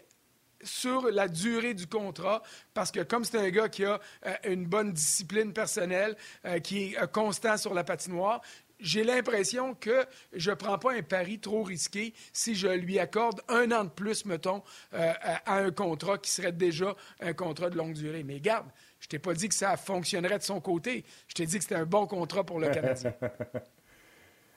sur 0.62 1.10
la 1.10 1.28
durée 1.28 1.74
du 1.74 1.86
contrat, 1.86 2.42
parce 2.72 2.90
que 2.90 3.00
comme 3.00 3.24
c'est 3.24 3.38
un 3.38 3.50
gars 3.50 3.68
qui 3.68 3.84
a 3.84 4.00
euh, 4.26 4.34
une 4.44 4.66
bonne 4.66 4.92
discipline 4.92 5.52
personnelle, 5.52 6.16
euh, 6.44 6.58
qui 6.58 6.92
est 6.92 7.02
euh, 7.02 7.06
constant 7.06 7.56
sur 7.56 7.74
la 7.74 7.84
patinoire, 7.84 8.40
j'ai 8.80 9.04
l'impression 9.04 9.74
que 9.74 10.04
je 10.32 10.50
ne 10.50 10.56
prends 10.56 10.78
pas 10.78 10.92
un 10.92 11.02
pari 11.02 11.38
trop 11.38 11.62
risqué 11.62 12.12
si 12.32 12.54
je 12.54 12.66
lui 12.66 12.98
accorde 12.98 13.40
un 13.48 13.70
an 13.70 13.84
de 13.84 13.88
plus, 13.90 14.24
mettons, 14.26 14.62
à 14.92 15.58
un 15.58 15.70
contrat 15.70 16.18
qui 16.18 16.30
serait 16.30 16.52
déjà 16.52 16.94
un 17.20 17.32
contrat 17.32 17.70
de 17.70 17.76
longue 17.76 17.94
durée. 17.94 18.24
Mais 18.24 18.40
garde, 18.40 18.66
je 18.98 19.06
t'ai 19.06 19.20
pas 19.20 19.32
dit 19.32 19.48
que 19.48 19.54
ça 19.54 19.76
fonctionnerait 19.76 20.38
de 20.38 20.42
son 20.42 20.60
côté. 20.60 21.04
Je 21.28 21.34
t'ai 21.34 21.46
dit 21.46 21.58
que 21.58 21.62
c'était 21.62 21.76
un 21.76 21.86
bon 21.86 22.06
contrat 22.06 22.44
pour 22.44 22.58
le 22.58 22.68
Canadien. 22.68 23.14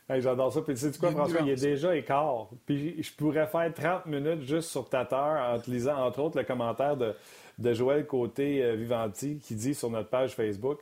J'adore 0.09 0.53
ça. 0.53 0.61
Puis 0.61 0.73
tu 0.73 0.79
sais 0.79 0.97
quoi, 0.97 1.11
François, 1.11 1.41
il 1.41 1.49
est 1.49 1.61
déjà 1.61 1.95
écart. 1.95 2.49
Puis 2.65 3.01
je 3.03 3.11
pourrais 3.13 3.47
faire 3.47 3.73
30 3.73 4.05
minutes 4.05 4.41
juste 4.41 4.69
sur 4.69 4.87
Tatar 4.87 5.53
en 5.53 5.59
te 5.59 5.69
lisant, 5.69 5.97
entre 5.97 6.19
autres, 6.21 6.37
le 6.37 6.45
commentaire 6.45 6.95
de, 6.95 7.13
de 7.57 7.73
Joël 7.73 8.05
Côté 8.07 8.63
euh, 8.63 8.75
Vivanti 8.75 9.39
qui 9.39 9.55
dit 9.55 9.75
sur 9.75 9.89
notre 9.89 10.09
page 10.09 10.33
Facebook 10.33 10.79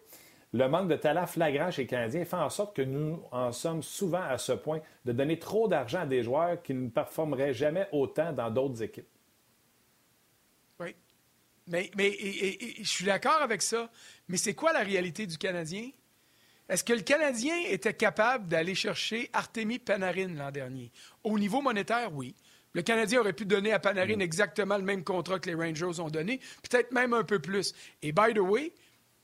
Le 0.53 0.67
manque 0.67 0.89
de 0.89 0.95
talent 0.95 1.25
flagrant 1.25 1.71
chez 1.71 1.83
les 1.83 1.87
Canadiens 1.87 2.23
fait 2.23 2.35
en 2.35 2.49
sorte 2.49 2.75
que 2.75 2.83
nous 2.83 3.19
en 3.31 3.51
sommes 3.51 3.81
souvent 3.81 4.21
à 4.21 4.37
ce 4.37 4.51
point 4.51 4.81
de 5.05 5.11
donner 5.11 5.39
trop 5.39 5.67
d'argent 5.67 6.01
à 6.01 6.05
des 6.05 6.21
joueurs 6.21 6.61
qui 6.61 6.75
ne 6.75 6.89
performeraient 6.89 7.53
jamais 7.53 7.87
autant 7.91 8.31
dans 8.31 8.51
d'autres 8.51 8.83
équipes. 8.83 9.09
Oui. 10.79 10.95
Mais, 11.65 11.89
mais 11.97 12.11
je 12.79 12.87
suis 12.87 13.05
d'accord 13.05 13.41
avec 13.41 13.63
ça. 13.63 13.89
Mais 14.27 14.37
c'est 14.37 14.53
quoi 14.53 14.71
la 14.71 14.81
réalité 14.81 15.25
du 15.25 15.39
Canadien? 15.39 15.89
Est-ce 16.67 16.83
que 16.83 16.93
le 16.93 17.01
Canadien 17.01 17.55
était 17.69 17.93
capable 17.93 18.47
d'aller 18.47 18.73
chercher 18.73 19.29
Artemi 19.33 19.77
Panarin 19.79 20.29
l'an 20.29 20.51
dernier? 20.51 20.91
Au 21.23 21.37
niveau 21.37 21.61
monétaire, 21.61 22.13
oui. 22.13 22.35
Le 22.73 22.81
Canadien 22.81 23.21
aurait 23.21 23.33
pu 23.33 23.45
donner 23.45 23.71
à 23.71 23.79
Panarin 23.79 24.19
exactement 24.19 24.77
le 24.77 24.83
même 24.83 25.03
contrat 25.03 25.39
que 25.39 25.49
les 25.49 25.55
Rangers 25.55 25.99
ont 25.99 26.09
donné, 26.09 26.39
peut-être 26.69 26.91
même 26.91 27.13
un 27.13 27.23
peu 27.23 27.39
plus. 27.39 27.73
Et 28.01 28.11
by 28.11 28.33
the 28.33 28.39
way, 28.39 28.73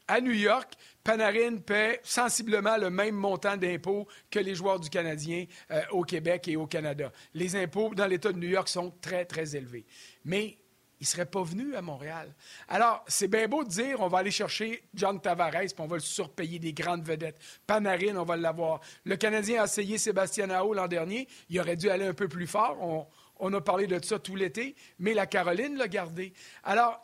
à 0.07 0.21
New 0.21 0.31
York, 0.31 0.73
Panarin 1.03 1.57
paie 1.57 1.99
sensiblement 2.03 2.77
le 2.77 2.89
même 2.89 3.15
montant 3.15 3.57
d'impôts 3.57 4.07
que 4.29 4.39
les 4.39 4.55
joueurs 4.55 4.79
du 4.79 4.89
Canadien 4.89 5.45
euh, 5.71 5.81
au 5.91 6.03
Québec 6.03 6.47
et 6.47 6.55
au 6.55 6.67
Canada. 6.67 7.11
Les 7.33 7.55
impôts 7.55 7.93
dans 7.95 8.07
l'État 8.07 8.31
de 8.31 8.37
New 8.37 8.49
York 8.49 8.67
sont 8.67 8.93
très, 9.01 9.25
très 9.25 9.55
élevés. 9.55 9.85
Mais 10.23 10.57
il 11.01 11.05
ne 11.05 11.07
serait 11.07 11.25
pas 11.25 11.41
venu 11.41 11.75
à 11.75 11.81
Montréal. 11.81 12.31
Alors, 12.67 13.03
c'est 13.07 13.27
bien 13.27 13.47
beau 13.47 13.63
de 13.63 13.69
dire 13.69 13.99
on 14.01 14.07
va 14.07 14.19
aller 14.19 14.29
chercher 14.29 14.83
John 14.93 15.19
Tavares, 15.19 15.49
puis 15.51 15.73
on 15.79 15.87
va 15.87 15.95
le 15.95 16.01
surpayer 16.01 16.59
des 16.59 16.73
grandes 16.73 17.03
vedettes. 17.03 17.39
Panarin, 17.65 18.17
on 18.17 18.23
va 18.23 18.37
l'avoir. 18.37 18.81
Le 19.03 19.15
Canadien 19.15 19.63
a 19.63 19.65
essayé 19.65 19.97
Sébastien 19.97 20.45
Nao 20.45 20.75
l'an 20.75 20.87
dernier. 20.87 21.27
Il 21.49 21.59
aurait 21.59 21.75
dû 21.75 21.89
aller 21.89 22.05
un 22.05 22.13
peu 22.13 22.27
plus 22.27 22.45
fort. 22.45 22.77
On, 22.79 23.07
on 23.39 23.51
a 23.51 23.61
parlé 23.61 23.87
de 23.87 23.99
ça 24.05 24.19
tout 24.19 24.35
l'été, 24.35 24.75
mais 24.99 25.15
la 25.15 25.25
Caroline 25.25 25.75
l'a 25.75 25.87
gardé. 25.87 26.33
Alors, 26.63 27.01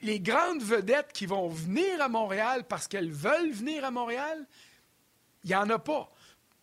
les 0.00 0.18
grandes 0.18 0.62
vedettes 0.62 1.12
qui 1.12 1.26
vont 1.26 1.48
venir 1.48 2.00
à 2.00 2.08
Montréal 2.08 2.64
parce 2.66 2.88
qu'elles 2.88 3.12
veulent 3.12 3.52
venir 3.52 3.84
à 3.84 3.90
Montréal, 3.90 4.46
il 5.44 5.50
n'y 5.50 5.54
en 5.54 5.68
a 5.68 5.78
pas. 5.78 6.10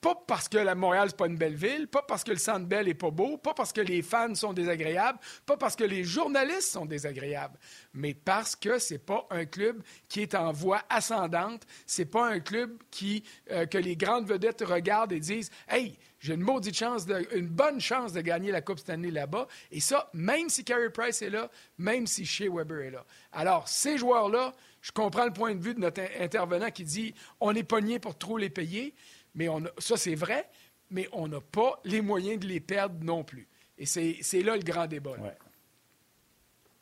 Pas 0.02 0.16
parce 0.28 0.48
que 0.48 0.58
la 0.58 0.76
Montréal, 0.76 1.08
n'est 1.08 1.16
pas 1.16 1.28
une 1.28 1.38
belle 1.38 1.56
ville, 1.56 1.88
pas 1.88 2.04
parce 2.04 2.24
que 2.24 2.32
le 2.32 2.38
Centre 2.38 2.66
Bell 2.66 2.88
est 2.88 2.94
pas 2.94 3.10
beau, 3.10 3.38
pas 3.38 3.54
parce 3.54 3.74
que 3.74 3.82
les 3.82 4.02
fans 4.02 4.36
sont 4.36 4.54
désagréables, 4.54 5.20
pas 5.46 5.58
parce 5.58 5.76
que 5.76 5.84
les 5.84 6.04
journalistes 6.04 6.72
sont 6.72 6.86
désagréables, 6.86 7.58
mais 7.94 8.14
parce 8.14 8.56
que 8.56 8.78
c'est 8.78 9.00
pas 9.00 9.26
un 9.32 9.46
club 9.46 9.82
qui 10.08 10.22
est 10.22 10.36
en 10.36 10.52
voie 10.52 10.84
ascendante, 10.90 11.64
c'est 11.86 12.06
pas 12.06 12.28
un 12.28 12.40
club 12.40 12.78
qui, 12.92 13.24
euh, 13.52 13.66
que 13.66 13.78
les 13.78 13.96
grandes 13.96 14.28
vedettes 14.28 14.64
regardent 14.66 15.12
et 15.12 15.20
disent 15.20 15.50
Hey, 15.68 15.98
j'ai 16.26 16.34
une 16.34 16.42
maudite 16.42 16.76
chance, 16.76 17.06
une 17.34 17.48
bonne 17.48 17.80
chance 17.80 18.12
de 18.12 18.22
gagner 18.22 18.52
la 18.52 18.62
Coupe 18.62 18.80
Stanley 18.80 19.12
là-bas. 19.12 19.48
Et 19.72 19.80
ça, 19.80 20.10
même 20.14 20.50
si 20.50 20.64
Carey 20.64 20.90
Price 20.90 21.22
est 21.22 21.30
là, 21.30 21.52
même 21.78 22.08
si 22.08 22.26
Shea 22.26 22.50
Weber 22.50 22.80
est 22.82 22.92
là. 22.92 23.06
Alors, 23.32 23.68
ces 23.68 23.98
joueurs-là, 24.00 24.54
je 24.82 24.92
comprends 24.92 25.26
le 25.26 25.34
point 25.34 25.54
de 25.54 25.62
vue 25.62 25.76
de 25.76 25.80
notre 25.80 26.02
intervenant 26.20 26.72
qui 26.72 26.84
dit 26.84 27.14
on 27.40 27.54
est 27.54 27.64
pogné 27.64 28.00
pour 28.00 28.18
trop 28.18 28.38
les 28.38 28.50
payer. 28.50 28.96
Mais 29.36 29.50
on 29.50 29.62
ça, 29.78 29.98
c'est 29.98 30.16
vrai, 30.16 30.50
mais 30.90 31.08
on 31.12 31.28
n'a 31.28 31.42
pas 31.42 31.80
les 31.84 32.02
moyens 32.02 32.40
de 32.40 32.48
les 32.48 32.60
perdre 32.60 33.04
non 33.04 33.24
plus. 33.24 33.48
Et 33.78 33.86
c'est 33.86 34.42
là 34.42 34.56
le 34.56 34.64
grand 34.64 34.88
débat. 34.88 35.16
Oui. 35.20 35.30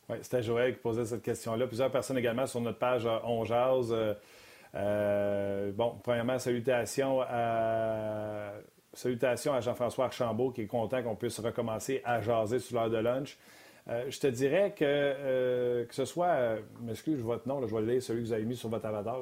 Ouais, 0.10 0.20
C'était 0.22 0.44
Joël 0.44 0.74
qui 0.74 0.80
posait 0.80 1.06
cette 1.06 1.24
question-là. 1.24 1.66
Plusieurs 1.66 1.92
personnes 1.92 2.18
également 2.18 2.46
sur 2.46 2.60
notre 2.62 2.78
page 2.78 3.06
euh, 3.06 3.18
On 3.24 3.46
Jazz. 3.46 3.92
Euh, 3.92 4.14
euh, 4.76 5.72
bon, 5.72 5.98
premièrement, 6.04 6.38
salutations 6.40 7.22
à, 7.22 8.52
salutations 8.92 9.54
à 9.54 9.62
Jean-François 9.62 10.06
Archambault 10.06 10.52
qui 10.52 10.62
est 10.62 10.68
content 10.68 11.02
qu'on 11.02 11.16
puisse 11.16 11.40
recommencer 11.40 12.02
à 12.04 12.22
jaser 12.22 12.60
sur 12.60 12.80
l'heure 12.80 12.90
de 12.90 12.98
lunch. 12.98 13.38
je 13.88 14.20
te 14.20 14.28
dirais 14.28 14.74
que 14.76 15.86
que 15.88 15.94
ce 15.94 16.06
soit, 16.06 16.58
m'excuse 16.82 17.22
votre 17.22 17.48
nom, 17.48 17.66
je 17.66 17.74
vais 17.74 17.82
le 17.82 17.94
lire, 17.94 18.04
celui 18.04 18.24
que 18.24 18.28
vous 18.28 18.34
avez 18.34 18.46
mis 18.46 18.56
sur 18.56 18.70
votre 18.70 18.86
avatar. 18.86 19.20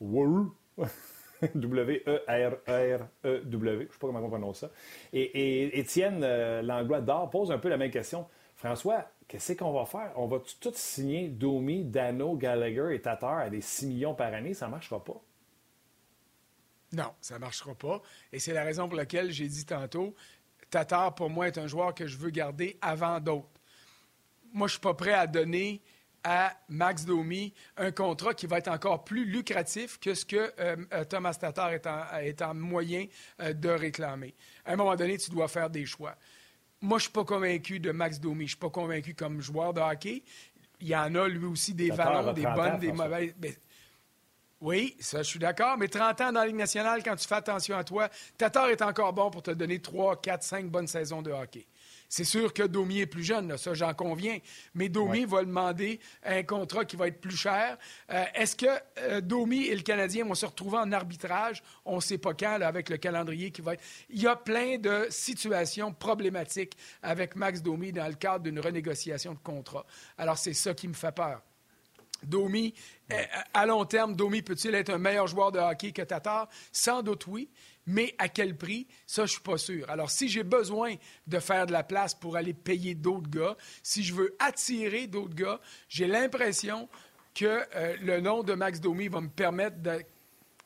W-E-R-R-E-W. 1.54 3.08
Je 3.24 3.82
ne 3.82 3.86
sais 3.86 3.98
pas 3.98 4.06
comment 4.06 4.20
on 4.20 4.28
prononce 4.28 4.60
ça. 4.60 4.70
Et, 5.12 5.78
Étienne 5.78 6.22
euh, 6.22 6.62
Langlois 6.62 7.00
d'Or 7.00 7.30
pose 7.30 7.50
un 7.50 7.58
peu 7.58 7.68
la 7.68 7.76
même 7.76 7.90
question. 7.90 8.26
François, 8.56 9.10
qu'est-ce 9.28 9.52
qu'on 9.52 9.72
va 9.72 9.84
faire? 9.84 10.12
On 10.16 10.26
va 10.26 10.38
tout 10.60 10.72
signer 10.74 11.28
Domi, 11.28 11.84
Dano, 11.84 12.36
Gallagher 12.36 12.94
et 12.94 13.00
Tatar 13.00 13.38
à 13.38 13.50
des 13.50 13.60
6 13.60 13.86
millions 13.86 14.14
par 14.14 14.32
année? 14.32 14.54
Ça 14.54 14.66
ne 14.66 14.70
marchera 14.72 15.02
pas? 15.02 15.20
Non, 16.92 17.12
ça 17.20 17.34
ne 17.34 17.40
marchera 17.40 17.74
pas. 17.74 18.00
Et 18.32 18.38
c'est 18.38 18.54
la 18.54 18.64
raison 18.64 18.88
pour 18.88 18.96
laquelle 18.96 19.30
j'ai 19.30 19.48
dit 19.48 19.66
tantôt, 19.66 20.14
Tatar, 20.70 21.14
pour 21.14 21.30
moi, 21.30 21.48
est 21.48 21.58
un 21.58 21.66
joueur 21.66 21.94
que 21.94 22.06
je 22.06 22.16
veux 22.16 22.30
garder 22.30 22.78
avant 22.80 23.20
d'autres. 23.20 23.48
Moi, 24.52 24.68
je 24.68 24.72
ne 24.72 24.76
suis 24.76 24.80
pas 24.80 24.94
prêt 24.94 25.12
à 25.12 25.26
donner 25.26 25.82
à 26.28 26.52
Max 26.68 27.04
Domi 27.04 27.54
un 27.76 27.92
contrat 27.92 28.34
qui 28.34 28.48
va 28.48 28.58
être 28.58 28.66
encore 28.66 29.04
plus 29.04 29.24
lucratif 29.24 30.00
que 30.00 30.12
ce 30.12 30.24
que 30.24 30.52
euh, 30.58 30.76
euh, 30.92 31.04
Thomas 31.04 31.34
Tatar 31.34 31.70
est 31.72 32.42
en, 32.42 32.52
moyen 32.52 33.06
euh, 33.40 33.52
de 33.52 33.68
réclamer. 33.68 34.34
À 34.64 34.72
un 34.72 34.76
moment 34.76 34.96
donné, 34.96 35.18
tu 35.18 35.30
dois 35.30 35.46
faire 35.46 35.70
des 35.70 35.86
choix. 35.86 36.16
Moi, 36.80 36.98
je 36.98 37.04
ne 37.04 37.06
suis 37.06 37.12
pas 37.12 37.24
convaincu 37.24 37.78
de 37.78 37.92
Max 37.92 38.18
Domi. 38.18 38.38
Je 38.38 38.42
ne 38.42 38.48
suis 38.48 38.56
pas 38.56 38.70
convaincu 38.70 39.14
comme 39.14 39.40
joueur 39.40 39.72
de 39.72 39.80
hockey. 39.80 40.24
Il 40.80 40.88
y 40.88 40.96
en 40.96 41.14
a, 41.14 41.28
lui 41.28 41.46
aussi, 41.46 41.74
des 41.74 41.90
valeurs, 41.90 42.34
des 42.34 42.42
bonnes, 42.42 42.78
des 42.80 42.92
mauvaises. 42.92 43.32
oui, 44.60 44.96
ça, 44.98 45.22
je 45.22 45.28
suis 45.28 45.38
d'accord. 45.38 45.78
Mais 45.78 45.86
30 45.86 46.20
ans 46.22 46.32
dans 46.32 46.40
la 46.40 46.46
Ligue 46.48 46.56
nationale, 46.56 47.04
quand 47.04 47.14
tu 47.14 47.28
fais 47.28 47.36
attention 47.36 47.78
à 47.78 47.84
toi, 47.84 48.08
Tatar 48.36 48.68
est 48.68 48.82
encore 48.82 49.12
bon 49.12 49.30
pour 49.30 49.44
te 49.44 49.52
donner 49.52 49.78
3, 49.78 50.20
4, 50.20 50.42
5 50.42 50.66
bonnes 50.66 50.88
saisons 50.88 51.22
de 51.22 51.30
hockey. 51.30 51.66
C'est 52.08 52.24
sûr 52.24 52.52
que 52.52 52.62
Domi 52.62 53.00
est 53.00 53.06
plus 53.06 53.24
jeune, 53.24 53.56
ça 53.56 53.74
j'en 53.74 53.92
conviens, 53.94 54.38
mais 54.74 54.88
Domi 54.88 55.24
va 55.24 55.44
demander 55.44 56.00
un 56.24 56.42
contrat 56.42 56.84
qui 56.84 56.96
va 56.96 57.08
être 57.08 57.20
plus 57.20 57.36
cher. 57.36 57.76
Euh, 58.10 58.24
est-ce 58.34 58.56
que 58.56 58.66
euh, 58.98 59.20
Domi 59.20 59.66
et 59.66 59.74
le 59.74 59.82
Canadien 59.82 60.24
vont 60.24 60.34
se 60.34 60.46
retrouver 60.46 60.78
en 60.78 60.92
arbitrage? 60.92 61.62
On 61.84 61.96
ne 61.96 62.00
sait 62.00 62.18
pas 62.18 62.34
quand, 62.34 62.60
avec 62.60 62.88
le 62.88 62.96
calendrier 62.96 63.50
qui 63.50 63.60
va 63.60 63.74
être. 63.74 63.82
Il 64.08 64.22
y 64.22 64.26
a 64.26 64.36
plein 64.36 64.78
de 64.78 65.06
situations 65.10 65.92
problématiques 65.92 66.76
avec 67.02 67.34
Max 67.36 67.62
Domi 67.62 67.92
dans 67.92 68.06
le 68.06 68.14
cadre 68.14 68.44
d'une 68.44 68.60
renégociation 68.60 69.34
de 69.34 69.38
contrat. 69.38 69.84
Alors 70.16 70.38
c'est 70.38 70.54
ça 70.54 70.74
qui 70.74 70.88
me 70.88 70.94
fait 70.94 71.12
peur. 71.12 71.42
Domi, 72.22 72.74
euh, 73.12 73.22
à 73.52 73.66
long 73.66 73.84
terme, 73.84 74.16
Domi 74.16 74.42
peut-il 74.42 74.74
être 74.74 74.90
un 74.90 74.98
meilleur 74.98 75.26
joueur 75.26 75.52
de 75.52 75.58
hockey 75.58 75.92
que 75.92 76.02
Tatar? 76.02 76.48
Sans 76.72 77.02
doute 77.02 77.26
oui. 77.26 77.48
Mais 77.86 78.14
à 78.18 78.28
quel 78.28 78.56
prix? 78.56 78.86
Ça, 79.06 79.22
je 79.22 79.22
ne 79.22 79.26
suis 79.28 79.40
pas 79.40 79.58
sûr. 79.58 79.88
Alors, 79.88 80.10
si 80.10 80.28
j'ai 80.28 80.42
besoin 80.42 80.94
de 81.26 81.38
faire 81.38 81.66
de 81.66 81.72
la 81.72 81.84
place 81.84 82.14
pour 82.14 82.36
aller 82.36 82.54
payer 82.54 82.94
d'autres 82.94 83.30
gars, 83.30 83.56
si 83.82 84.02
je 84.02 84.12
veux 84.14 84.36
attirer 84.38 85.06
d'autres 85.06 85.34
gars, 85.34 85.60
j'ai 85.88 86.06
l'impression 86.06 86.88
que 87.34 87.62
euh, 87.76 87.96
le 88.00 88.20
nom 88.20 88.42
de 88.42 88.54
Max 88.54 88.80
Domi 88.80 89.08
va 89.08 89.20
me 89.20 89.28
permettre 89.28 89.80
de 89.82 90.02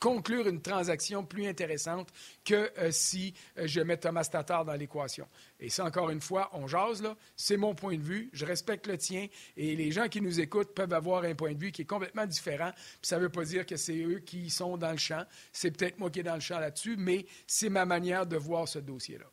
conclure 0.01 0.47
une 0.47 0.61
transaction 0.61 1.23
plus 1.23 1.47
intéressante 1.47 2.09
que 2.43 2.71
euh, 2.79 2.91
si 2.91 3.33
euh, 3.57 3.67
je 3.67 3.79
mets 3.81 3.97
Thomas 3.97 4.25
Tatar 4.25 4.65
dans 4.65 4.73
l'équation. 4.73 5.27
Et 5.59 5.69
ça, 5.69 5.85
encore 5.85 6.09
une 6.09 6.19
fois, 6.19 6.49
on 6.53 6.67
jase, 6.67 7.03
là. 7.03 7.15
C'est 7.37 7.55
mon 7.55 7.75
point 7.75 7.95
de 7.95 8.01
vue. 8.01 8.29
Je 8.33 8.45
respecte 8.45 8.87
le 8.87 8.97
tien. 8.97 9.27
Et 9.55 9.75
les 9.75 9.91
gens 9.91 10.09
qui 10.09 10.19
nous 10.19 10.39
écoutent 10.39 10.73
peuvent 10.73 10.91
avoir 10.91 11.23
un 11.23 11.35
point 11.35 11.53
de 11.53 11.59
vue 11.59 11.71
qui 11.71 11.83
est 11.83 11.85
complètement 11.85 12.25
différent. 12.25 12.71
Puis 12.73 12.99
ça 13.03 13.17
ne 13.17 13.21
veut 13.21 13.29
pas 13.29 13.45
dire 13.45 13.65
que 13.65 13.77
c'est 13.77 14.01
eux 14.03 14.19
qui 14.19 14.49
sont 14.49 14.75
dans 14.75 14.91
le 14.91 14.97
champ. 14.97 15.23
C'est 15.53 15.69
peut-être 15.69 15.99
moi 15.99 16.09
qui 16.09 16.21
est 16.21 16.23
dans 16.23 16.35
le 16.35 16.41
champ 16.41 16.59
là-dessus, 16.59 16.95
mais 16.97 17.27
c'est 17.45 17.69
ma 17.69 17.85
manière 17.85 18.25
de 18.25 18.37
voir 18.37 18.67
ce 18.67 18.79
dossier-là. 18.79 19.27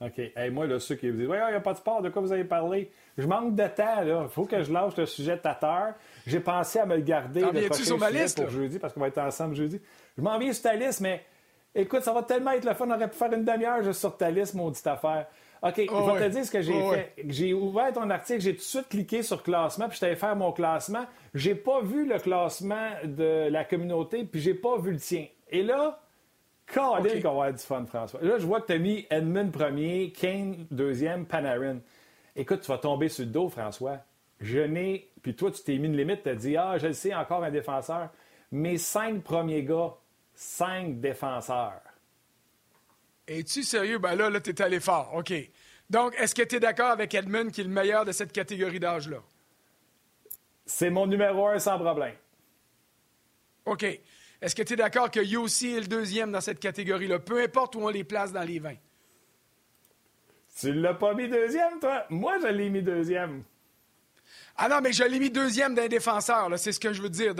OK. 0.00 0.18
Et 0.18 0.50
moi, 0.50 0.66
là, 0.66 0.78
ceux 0.78 0.94
qui 0.94 1.08
vous 1.08 1.16
disent 1.16 1.28
Oui, 1.28 1.36
il 1.40 1.50
n'y 1.50 1.56
a 1.56 1.60
pas 1.60 1.72
de 1.72 1.78
sport, 1.78 2.02
de 2.02 2.10
quoi 2.10 2.20
vous 2.22 2.32
avez 2.32 2.44
parlé? 2.44 2.90
Je 3.16 3.26
manque 3.26 3.54
de 3.54 3.66
temps, 3.68 4.02
là. 4.02 4.22
Il 4.24 4.28
faut 4.28 4.44
que 4.44 4.62
je 4.62 4.72
lâche 4.72 4.96
le 4.96 5.06
sujet 5.06 5.36
de 5.36 5.40
Tatar. 5.40 5.94
J'ai 6.26 6.40
pensé 6.40 6.78
à 6.78 6.86
me 6.86 6.96
le 6.96 7.02
garder 7.02 7.40
le 7.40 7.72
sur 7.72 7.98
ma 7.98 8.10
liste, 8.10 8.40
pour 8.40 8.50
jeudi, 8.50 8.78
parce 8.78 8.92
qu'on 8.92 9.00
va 9.00 9.08
être 9.08 9.18
ensemble 9.18 9.54
jeudi. 9.54 9.80
Je 10.16 10.22
m'en 10.22 10.38
viens 10.38 10.52
sur 10.52 10.64
ta 10.64 10.74
liste, 10.74 11.00
mais 11.00 11.24
Écoute, 11.78 12.02
ça 12.02 12.12
va 12.14 12.22
tellement 12.22 12.52
être 12.52 12.64
le 12.64 12.72
fun. 12.72 12.86
On 12.88 12.94
aurait 12.94 13.08
pu 13.08 13.18
faire 13.18 13.30
une 13.34 13.44
demi-heure 13.44 13.82
juste 13.82 14.00
sur 14.00 14.16
ta 14.16 14.30
liste, 14.30 14.54
maudite 14.54 14.86
affaire. 14.86 15.26
OK, 15.62 15.74
je 15.76 15.86
oh 15.92 16.10
vais 16.10 16.26
te 16.26 16.32
dire 16.32 16.44
ce 16.46 16.50
que 16.50 16.62
j'ai 16.62 16.82
oh 16.82 16.92
fait. 16.92 17.12
J'ai 17.28 17.52
ouvert 17.52 17.92
ton 17.92 18.08
article, 18.08 18.40
j'ai 18.40 18.52
tout 18.52 18.60
de 18.60 18.62
suite 18.62 18.88
cliqué 18.88 19.22
sur 19.22 19.42
classement, 19.42 19.86
puis 19.86 19.96
je 19.96 20.00
t'avais 20.00 20.16
faire 20.16 20.34
mon 20.36 20.52
classement. 20.52 21.04
J'ai 21.34 21.54
pas 21.54 21.82
vu 21.82 22.06
le 22.06 22.18
classement 22.18 22.90
de 23.04 23.48
la 23.50 23.64
communauté, 23.64 24.24
puis 24.24 24.40
j'ai 24.40 24.54
pas 24.54 24.78
vu 24.78 24.92
le 24.92 24.98
tien. 24.98 25.26
Et 25.50 25.62
là, 25.62 26.00
Colin 26.72 27.00
okay. 27.00 27.22
qu'on 27.22 27.28
va 27.28 27.30
avoir 27.30 27.52
du 27.52 27.58
fun, 27.58 27.84
François. 27.86 28.20
Là, 28.22 28.38
je 28.38 28.46
vois 28.46 28.60
que 28.60 28.66
tu 28.66 28.72
as 28.72 28.78
mis 28.78 29.06
Edmund 29.10 29.52
premier, 29.52 30.12
Kane 30.12 30.66
deuxième, 30.70 31.26
Panarin. 31.26 31.78
Écoute, 32.34 32.60
tu 32.60 32.68
vas 32.68 32.78
tomber 32.78 33.08
sur 33.08 33.24
le 33.24 33.30
dos, 33.30 33.48
François. 33.48 33.98
Je 34.40 34.58
n'ai. 34.58 35.08
Puis 35.22 35.34
toi, 35.34 35.50
tu 35.50 35.62
t'es 35.62 35.78
mis 35.78 35.86
une 35.86 35.96
limite, 35.96 36.22
tu 36.22 36.28
as 36.28 36.34
dit 36.34 36.56
Ah, 36.56 36.76
je 36.78 36.88
le 36.88 36.92
sais, 36.92 37.14
encore 37.14 37.44
un 37.44 37.50
défenseur. 37.50 38.10
Mes 38.52 38.78
cinq 38.78 39.22
premiers 39.22 39.62
gars, 39.62 39.94
cinq 40.34 41.00
défenseurs. 41.00 41.80
Es-tu 43.26 43.62
sérieux? 43.62 43.98
Ben 43.98 44.14
là, 44.14 44.30
là, 44.30 44.38
es 44.44 44.62
allé 44.62 44.80
fort. 44.80 45.12
OK. 45.14 45.32
Donc, 45.88 46.14
est-ce 46.18 46.34
que 46.34 46.42
tu 46.42 46.56
es 46.56 46.60
d'accord 46.60 46.90
avec 46.90 47.14
Edmund 47.14 47.50
qui 47.50 47.60
est 47.60 47.64
le 47.64 47.70
meilleur 47.70 48.04
de 48.04 48.12
cette 48.12 48.32
catégorie 48.32 48.80
d'âge-là? 48.80 49.18
C'est 50.64 50.90
mon 50.90 51.06
numéro 51.06 51.46
un 51.46 51.58
sans 51.58 51.78
problème. 51.78 52.14
OK. 53.64 53.84
Est-ce 54.42 54.54
que 54.54 54.62
tu 54.62 54.74
es 54.74 54.76
d'accord 54.76 55.10
que 55.10 55.20
Yossi 55.20 55.74
est 55.74 55.80
le 55.80 55.86
deuxième 55.86 56.32
dans 56.32 56.40
cette 56.40 56.60
catégorie-là, 56.60 57.18
peu 57.18 57.42
importe 57.42 57.74
où 57.76 57.80
on 57.80 57.88
les 57.88 58.04
place 58.04 58.32
dans 58.32 58.42
les 58.42 58.58
20? 58.58 58.74
Tu 60.58 60.72
l'as 60.72 60.94
pas 60.94 61.14
mis 61.14 61.28
deuxième, 61.28 61.78
toi? 61.80 62.04
Moi, 62.10 62.38
je 62.40 62.48
l'ai 62.48 62.70
mis 62.70 62.82
deuxième. 62.82 63.42
Ah 64.56 64.68
non, 64.68 64.80
mais 64.82 64.92
je 64.92 65.04
l'ai 65.04 65.18
mis 65.18 65.30
deuxième 65.30 65.74
d'un 65.74 65.86
défenseur, 65.86 66.48
c'est 66.56 66.72
ce 66.72 66.80
que 66.80 66.92
je 66.92 67.02
veux 67.02 67.10
dire. 67.10 67.34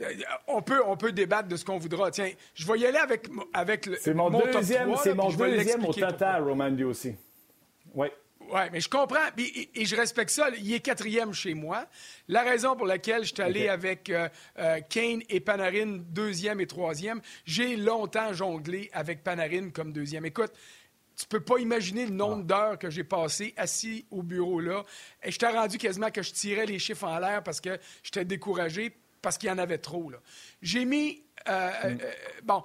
Euh, 0.00 0.04
on, 0.48 0.62
peut, 0.62 0.82
on 0.84 0.96
peut 0.96 1.12
débattre 1.12 1.48
de 1.48 1.56
ce 1.56 1.64
qu'on 1.64 1.78
voudra. 1.78 2.10
Tiens, 2.10 2.30
je 2.54 2.66
vais 2.66 2.78
y 2.80 2.86
aller 2.86 2.98
avec, 2.98 3.28
avec 3.52 3.86
le. 3.86 3.96
C'est 4.00 4.14
mon, 4.14 4.30
deuxième, 4.30 4.96
c'est 4.96 5.14
mon 5.14 5.30
deuxième 5.30 5.84
au 5.84 5.92
total, 5.92 6.42
Roman 6.42 6.70
aussi. 6.84 7.14
Oui. 7.94 8.08
Oui, 8.52 8.60
mais 8.72 8.80
je 8.80 8.88
comprends 8.88 9.26
et, 9.38 9.84
je 9.84 9.96
respecte 9.96 10.30
ça. 10.30 10.48
Il 10.58 10.72
est 10.72 10.80
quatrième 10.80 11.32
chez 11.32 11.54
moi. 11.54 11.86
La 12.28 12.42
raison 12.42 12.76
pour 12.76 12.86
laquelle 12.86 13.24
je 13.24 13.34
suis 13.34 13.42
allé 13.42 13.68
avec 13.68 14.10
euh, 14.10 14.28
euh, 14.58 14.80
Kane 14.88 15.22
et 15.28 15.40
Panarin 15.40 15.98
deuxième 16.08 16.60
et 16.60 16.66
troisième, 16.66 17.20
j'ai 17.44 17.76
longtemps 17.76 18.32
jonglé 18.32 18.90
avec 18.92 19.22
Panarin 19.24 19.70
comme 19.70 19.92
deuxième. 19.92 20.24
Écoute, 20.26 20.52
tu 21.16 21.26
peux 21.26 21.40
pas 21.40 21.58
imaginer 21.58 22.04
le 22.06 22.12
nombre 22.12 22.44
d'heures 22.44 22.78
que 22.78 22.90
j'ai 22.90 23.04
passé 23.04 23.54
assis 23.56 24.04
au 24.10 24.22
bureau 24.22 24.60
là. 24.60 24.84
Et 25.22 25.30
je 25.30 25.38
t'ai 25.38 25.46
rendu 25.46 25.78
quasiment 25.78 26.10
que 26.10 26.22
je 26.22 26.32
tirais 26.32 26.66
les 26.66 26.78
chiffres 26.78 27.04
en 27.04 27.18
l'air 27.18 27.42
parce 27.42 27.60
que 27.60 27.78
j'étais 28.02 28.24
découragé 28.24 28.94
parce 29.22 29.38
qu'il 29.38 29.48
y 29.48 29.52
en 29.52 29.58
avait 29.58 29.78
trop. 29.78 30.12
J'ai 30.62 30.84
mis. 30.84 31.24
Euh, 31.48 31.70
mm. 31.94 31.98
bon, 32.44 32.62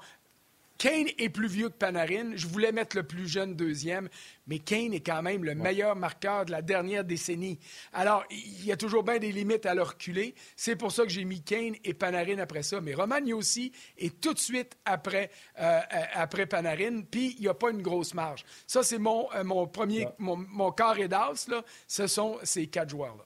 Kane 0.81 1.09
est 1.19 1.29
plus 1.29 1.47
vieux 1.47 1.69
que 1.69 1.75
Panarin. 1.75 2.31
Je 2.33 2.47
voulais 2.47 2.71
mettre 2.71 2.97
le 2.97 3.03
plus 3.03 3.27
jeune 3.27 3.53
deuxième, 3.53 4.09
mais 4.47 4.57
Kane 4.57 4.95
est 4.95 5.05
quand 5.05 5.21
même 5.21 5.43
le 5.43 5.53
meilleur 5.53 5.95
marqueur 5.95 6.43
de 6.43 6.49
la 6.49 6.63
dernière 6.63 7.03
décennie. 7.03 7.59
Alors, 7.93 8.23
il 8.31 8.65
y 8.65 8.71
a 8.71 8.77
toujours 8.77 9.03
bien 9.03 9.19
des 9.19 9.31
limites 9.31 9.67
à 9.67 9.75
le 9.75 9.83
reculer. 9.83 10.33
C'est 10.55 10.75
pour 10.75 10.91
ça 10.91 11.03
que 11.03 11.09
j'ai 11.09 11.23
mis 11.23 11.43
Kane 11.43 11.75
et 11.83 11.93
Panarin 11.93 12.39
après 12.39 12.63
ça. 12.63 12.81
Mais 12.81 12.95
Roman 12.95 13.19
aussi 13.35 13.71
est 13.95 14.19
tout 14.19 14.33
de 14.33 14.39
suite 14.39 14.75
après, 14.83 15.29
euh, 15.59 15.81
euh, 15.93 16.01
après 16.15 16.47
Panarin, 16.47 17.01
puis 17.01 17.35
il 17.37 17.41
n'y 17.41 17.47
a 17.47 17.53
pas 17.53 17.69
une 17.69 17.83
grosse 17.83 18.15
marge. 18.15 18.43
Ça, 18.65 18.81
c'est 18.81 18.97
mon, 18.97 19.31
euh, 19.35 19.43
mon 19.43 19.67
premier, 19.67 20.07
mon, 20.17 20.35
mon 20.35 20.71
carré 20.71 21.07
d'as. 21.07 21.47
Ce 21.87 22.07
sont 22.07 22.39
ces 22.41 22.65
quatre 22.65 22.89
joueurs-là. 22.89 23.25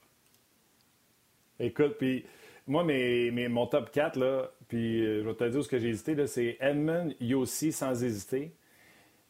Écoute, 1.62 1.96
puis 2.00 2.26
moi, 2.68 2.84
mes, 2.84 3.48
mon 3.48 3.68
top 3.68 3.92
4, 3.92 4.18
là, 4.18 4.52
puis 4.68 5.06
euh, 5.06 5.24
je 5.24 5.28
vais 5.28 5.36
te 5.36 5.44
dire 5.46 5.64
ce 5.64 5.70
que 5.70 5.78
j'ai 5.78 5.90
hésité, 5.90 6.28
c'est 6.28 6.58
Edmund, 6.60 7.16
Yossi 7.20 7.72
sans 7.72 8.04
hésiter. 8.04 8.52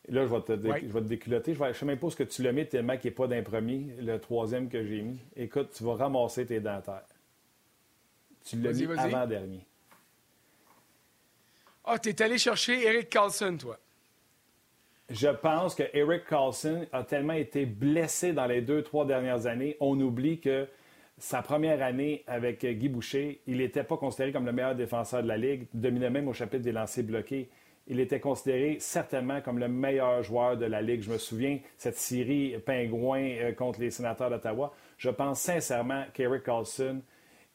Là, 0.07 0.25
je 0.25 0.31
vais 0.33 0.41
te, 0.41 0.51
je 0.53 0.93
vais 0.93 1.01
te 1.01 1.07
déculoter. 1.07 1.55
Je 1.55 1.63
ne 1.63 1.73
sais 1.73 1.85
même 1.85 1.97
pas 1.97 2.09
ce 2.09 2.15
que 2.15 2.23
tu 2.23 2.43
l'as 2.43 2.51
mis 2.51 2.67
tellement 2.67 2.95
qu'il 2.97 3.09
n'est 3.09 3.15
pas 3.15 3.27
d'un 3.27 3.41
premier, 3.41 3.95
le 3.99 4.19
troisième 4.19 4.69
que 4.69 4.85
j'ai 4.85 5.01
mis. 5.01 5.19
Écoute, 5.35 5.71
tu 5.75 5.83
vas 5.83 5.95
ramasser 5.95 6.45
tes 6.45 6.59
dentaires. 6.59 7.07
Tu 8.43 8.57
l'as 8.57 8.73
mis 8.73 8.85
avant-dernier. 8.85 9.65
Ah, 11.83 11.97
tu 11.97 12.09
es 12.09 12.21
allé 12.21 12.37
chercher 12.37 12.85
Eric 12.85 13.09
Carlson, 13.09 13.57
toi. 13.59 13.79
Je 15.09 15.27
pense 15.27 15.75
que 15.75 15.83
Eric 15.93 16.25
Carlson 16.25 16.87
a 16.91 17.03
tellement 17.03 17.33
été 17.33 17.65
blessé 17.65 18.33
dans 18.33 18.47
les 18.47 18.61
deux, 18.61 18.81
trois 18.81 19.05
dernières 19.05 19.45
années. 19.45 19.77
On 19.79 19.99
oublie 19.99 20.39
que 20.39 20.67
sa 21.17 21.41
première 21.41 21.81
année 21.81 22.23
avec 22.27 22.65
Guy 22.65 22.89
Boucher, 22.89 23.41
il 23.47 23.57
n'était 23.57 23.83
pas 23.83 23.97
considéré 23.97 24.31
comme 24.31 24.45
le 24.45 24.51
meilleur 24.51 24.75
défenseur 24.75 25.23
de 25.23 25.27
la 25.27 25.37
Ligue, 25.37 25.67
dominait 25.73 26.09
même 26.09 26.27
au 26.27 26.33
chapitre 26.33 26.63
des 26.63 26.73
lancers 26.73 27.03
bloqués. 27.03 27.49
Il 27.87 27.99
était 27.99 28.19
considéré 28.19 28.77
certainement 28.79 29.41
comme 29.41 29.59
le 29.59 29.67
meilleur 29.67 30.23
joueur 30.23 30.57
de 30.57 30.65
la 30.65 30.81
Ligue. 30.81 31.03
Je 31.03 31.11
me 31.11 31.17
souviens, 31.17 31.59
cette 31.77 31.97
série 31.97 32.57
pingouin 32.65 33.21
euh, 33.21 33.53
contre 33.53 33.79
les 33.79 33.91
sénateurs 33.91 34.29
d'Ottawa. 34.29 34.73
Je 34.97 35.09
pense 35.09 35.39
sincèrement 35.39 36.03
qu'Eric 36.13 36.43
Carlson 36.43 37.01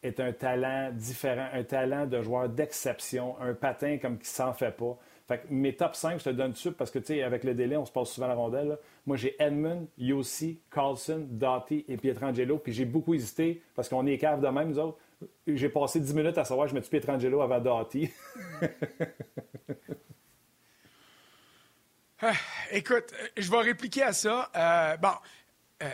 est 0.02 0.20
un 0.20 0.32
talent 0.32 0.90
différent, 0.92 1.48
un 1.52 1.64
talent 1.64 2.06
de 2.06 2.22
joueur 2.22 2.48
d'exception, 2.48 3.36
un 3.40 3.54
patin 3.54 3.98
comme 3.98 4.18
qui 4.18 4.28
s'en 4.28 4.52
fait 4.52 4.74
pas. 4.74 4.96
Fait 5.30 5.48
mes 5.48 5.76
top 5.76 5.94
5, 5.94 6.18
je 6.18 6.24
te 6.24 6.30
donne 6.30 6.50
dessus 6.50 6.72
parce 6.72 6.90
que, 6.90 6.98
tu 6.98 7.06
sais, 7.06 7.22
avec 7.22 7.44
le 7.44 7.54
délai, 7.54 7.76
on 7.76 7.84
se 7.84 7.92
passe 7.92 8.10
souvent 8.10 8.26
la 8.26 8.34
rondelle. 8.34 8.76
Moi, 9.06 9.16
j'ai 9.16 9.40
Edmund, 9.40 9.86
Yossi, 9.96 10.58
Carlson, 10.74 11.24
Doughty 11.30 11.84
et 11.86 11.96
Pietrangelo. 11.96 12.58
Puis 12.58 12.72
j'ai 12.72 12.84
beaucoup 12.84 13.14
hésité 13.14 13.62
parce 13.76 13.88
qu'on 13.88 14.04
est 14.06 14.18
cave 14.18 14.40
de 14.40 14.48
même, 14.48 14.70
nous 14.70 14.78
autres. 14.80 14.98
J'ai 15.46 15.68
passé 15.68 16.00
10 16.00 16.14
minutes 16.14 16.36
à 16.36 16.44
savoir 16.44 16.66
je 16.66 16.74
mets 16.74 16.80
Pietrangelo 16.80 17.42
avant 17.42 17.60
Doughty? 17.60 18.10
Ah, 22.22 22.34
écoute, 22.70 23.14
je 23.34 23.50
vais 23.50 23.60
répliquer 23.60 24.02
à 24.02 24.12
ça. 24.12 24.50
Euh, 24.54 24.98
bon, 24.98 25.14
euh, 25.82 25.88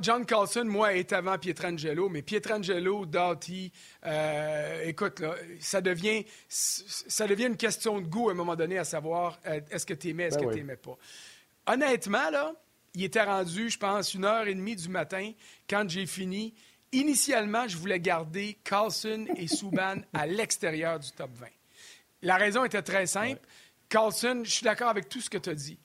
John 0.00 0.24
Carlson, 0.24 0.64
moi, 0.64 0.94
est 0.94 1.12
avant 1.12 1.38
Pietrangelo, 1.38 2.08
mais 2.08 2.22
Pietrangelo, 2.22 3.06
Doughty, 3.06 3.72
euh, 4.06 4.84
écoute, 4.84 5.20
là, 5.20 5.34
ça, 5.60 5.80
devient, 5.80 6.24
ça 6.48 7.26
devient 7.26 7.46
une 7.46 7.56
question 7.56 8.00
de 8.00 8.06
goût 8.06 8.28
à 8.28 8.32
un 8.32 8.36
moment 8.36 8.56
donné, 8.56 8.78
à 8.78 8.84
savoir 8.84 9.38
euh, 9.46 9.60
est-ce 9.70 9.86
que 9.86 9.94
tu 9.94 10.10
aimais, 10.10 10.24
est-ce 10.24 10.38
ben 10.38 10.46
que 10.46 10.52
tu 10.52 10.58
n'aimais 10.58 10.76
pas. 10.76 10.96
Honnêtement, 11.66 12.30
là, 12.30 12.52
il 12.94 13.04
était 13.04 13.22
rendu, 13.22 13.70
je 13.70 13.78
pense, 13.78 14.14
une 14.14 14.24
heure 14.24 14.46
et 14.46 14.54
demie 14.54 14.76
du 14.76 14.88
matin 14.88 15.32
quand 15.68 15.88
j'ai 15.88 16.06
fini. 16.06 16.54
Initialement, 16.92 17.66
je 17.66 17.76
voulais 17.76 17.98
garder 17.98 18.56
Carlson 18.62 19.26
et 19.36 19.48
Subban 19.48 20.02
à 20.12 20.26
l'extérieur 20.28 21.00
du 21.00 21.10
top 21.10 21.30
20. 21.34 21.46
La 22.22 22.36
raison 22.36 22.64
était 22.64 22.82
très 22.82 23.06
simple. 23.06 23.40
Carlson, 23.88 24.42
je 24.44 24.50
suis 24.50 24.64
d'accord 24.64 24.88
avec 24.88 25.08
tout 25.08 25.20
ce 25.20 25.28
que 25.28 25.38
tu 25.38 25.50
as 25.50 25.54
dit 25.54 25.78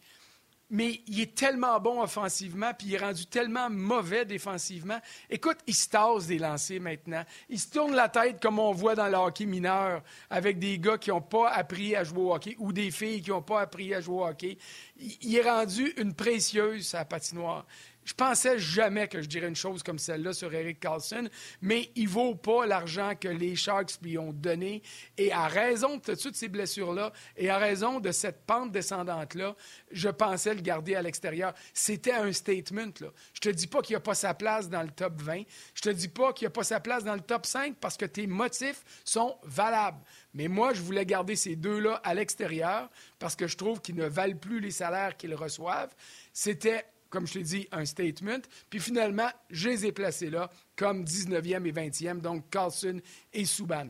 mais 0.69 1.01
il 1.07 1.19
est 1.19 1.35
tellement 1.35 1.79
bon 1.79 2.01
offensivement, 2.01 2.71
puis 2.77 2.89
il 2.89 2.93
est 2.95 2.99
rendu 2.99 3.25
tellement 3.25 3.69
mauvais 3.69 4.25
défensivement. 4.25 4.99
Écoute, 5.29 5.57
il 5.67 5.75
se 5.75 5.89
tasse 5.89 6.27
des 6.27 6.37
lancers 6.37 6.79
maintenant. 6.79 7.23
Il 7.49 7.59
se 7.59 7.69
tourne 7.69 7.95
la 7.95 8.09
tête 8.09 8.41
comme 8.41 8.59
on 8.59 8.71
voit 8.71 8.95
dans 8.95 9.07
le 9.07 9.15
hockey 9.15 9.45
mineur, 9.45 10.03
avec 10.29 10.59
des 10.59 10.77
gars 10.77 10.97
qui 10.97 11.09
n'ont 11.09 11.21
pas 11.21 11.49
appris 11.49 11.95
à 11.95 12.03
jouer 12.03 12.21
au 12.21 12.33
hockey 12.33 12.55
ou 12.59 12.71
des 12.71 12.91
filles 12.91 13.21
qui 13.21 13.31
n'ont 13.31 13.41
pas 13.41 13.61
appris 13.61 13.93
à 13.93 14.01
jouer 14.01 14.15
au 14.15 14.25
hockey. 14.25 14.57
Il 14.97 15.35
est 15.35 15.49
rendu 15.49 15.93
une 15.97 16.13
précieuse 16.13 16.93
à 16.93 17.05
patinoire. 17.05 17.65
Je 18.09 18.15
pensais 18.15 18.57
jamais 18.57 19.07
que 19.07 19.21
je 19.21 19.27
dirais 19.27 19.47
une 19.47 19.55
chose 19.55 19.83
comme 19.83 19.99
celle-là 19.99 20.33
sur 20.33 20.51
Eric 20.51 20.79
Carlson, 20.79 21.29
mais 21.61 21.91
il 21.95 22.09
vaut 22.09 22.33
pas 22.33 22.65
l'argent 22.65 23.13
que 23.13 23.27
les 23.27 23.55
Sharks 23.55 24.01
lui 24.01 24.17
ont 24.17 24.33
donné. 24.33 24.81
Et 25.15 25.31
à 25.31 25.47
raison 25.47 25.97
de 25.97 26.15
toutes 26.15 26.35
ces 26.35 26.47
blessures-là 26.47 27.13
et 27.37 27.51
à 27.51 27.59
raison 27.59 27.99
de 27.99 28.11
cette 28.11 28.47
pente 28.47 28.71
descendante-là, 28.71 29.55
je 29.91 30.09
pensais 30.09 30.55
le 30.55 30.61
garder 30.61 30.95
à 30.95 31.03
l'extérieur. 31.03 31.53
C'était 31.71 32.13
un 32.13 32.33
statement. 32.33 32.93
Là. 32.99 33.09
Je 33.35 33.41
te 33.41 33.49
dis 33.49 33.67
pas 33.67 33.83
qu'il 33.83 33.93
n'y 33.93 33.97
a 33.97 34.01
pas 34.01 34.15
sa 34.15 34.33
place 34.33 34.69
dans 34.69 34.81
le 34.81 34.89
top 34.89 35.21
20. 35.21 35.43
Je 35.75 35.81
te 35.83 35.89
dis 35.89 36.07
pas 36.07 36.33
qu'il 36.33 36.45
n'y 36.45 36.47
a 36.47 36.53
pas 36.53 36.63
sa 36.63 36.79
place 36.79 37.03
dans 37.03 37.13
le 37.13 37.21
top 37.21 37.45
5 37.45 37.75
parce 37.79 37.95
que 37.95 38.05
tes 38.05 38.25
motifs 38.25 38.83
sont 39.05 39.37
valables. 39.43 40.01
Mais 40.33 40.47
moi, 40.47 40.73
je 40.73 40.81
voulais 40.81 41.05
garder 41.05 41.35
ces 41.35 41.55
deux-là 41.55 42.01
à 42.03 42.15
l'extérieur 42.15 42.89
parce 43.19 43.35
que 43.35 43.45
je 43.45 43.55
trouve 43.55 43.81
qu'ils 43.81 43.97
ne 43.97 44.07
valent 44.07 44.39
plus 44.39 44.61
les 44.61 44.71
salaires 44.71 45.15
qu'ils 45.15 45.35
reçoivent. 45.35 45.93
C'était 46.33 46.85
comme 47.09 47.27
je 47.27 47.33
t'ai 47.33 47.43
dit, 47.43 47.67
un 47.71 47.85
statement. 47.85 48.41
Puis 48.69 48.79
finalement, 48.79 49.29
je 49.49 49.69
les 49.69 49.85
ai 49.85 49.91
placés 49.91 50.29
là 50.29 50.49
comme 50.75 51.03
19e 51.03 51.65
et 51.65 51.71
20e, 51.71 52.21
donc 52.21 52.49
Carlson 52.49 52.99
et 53.33 53.45
Subban. 53.45 53.89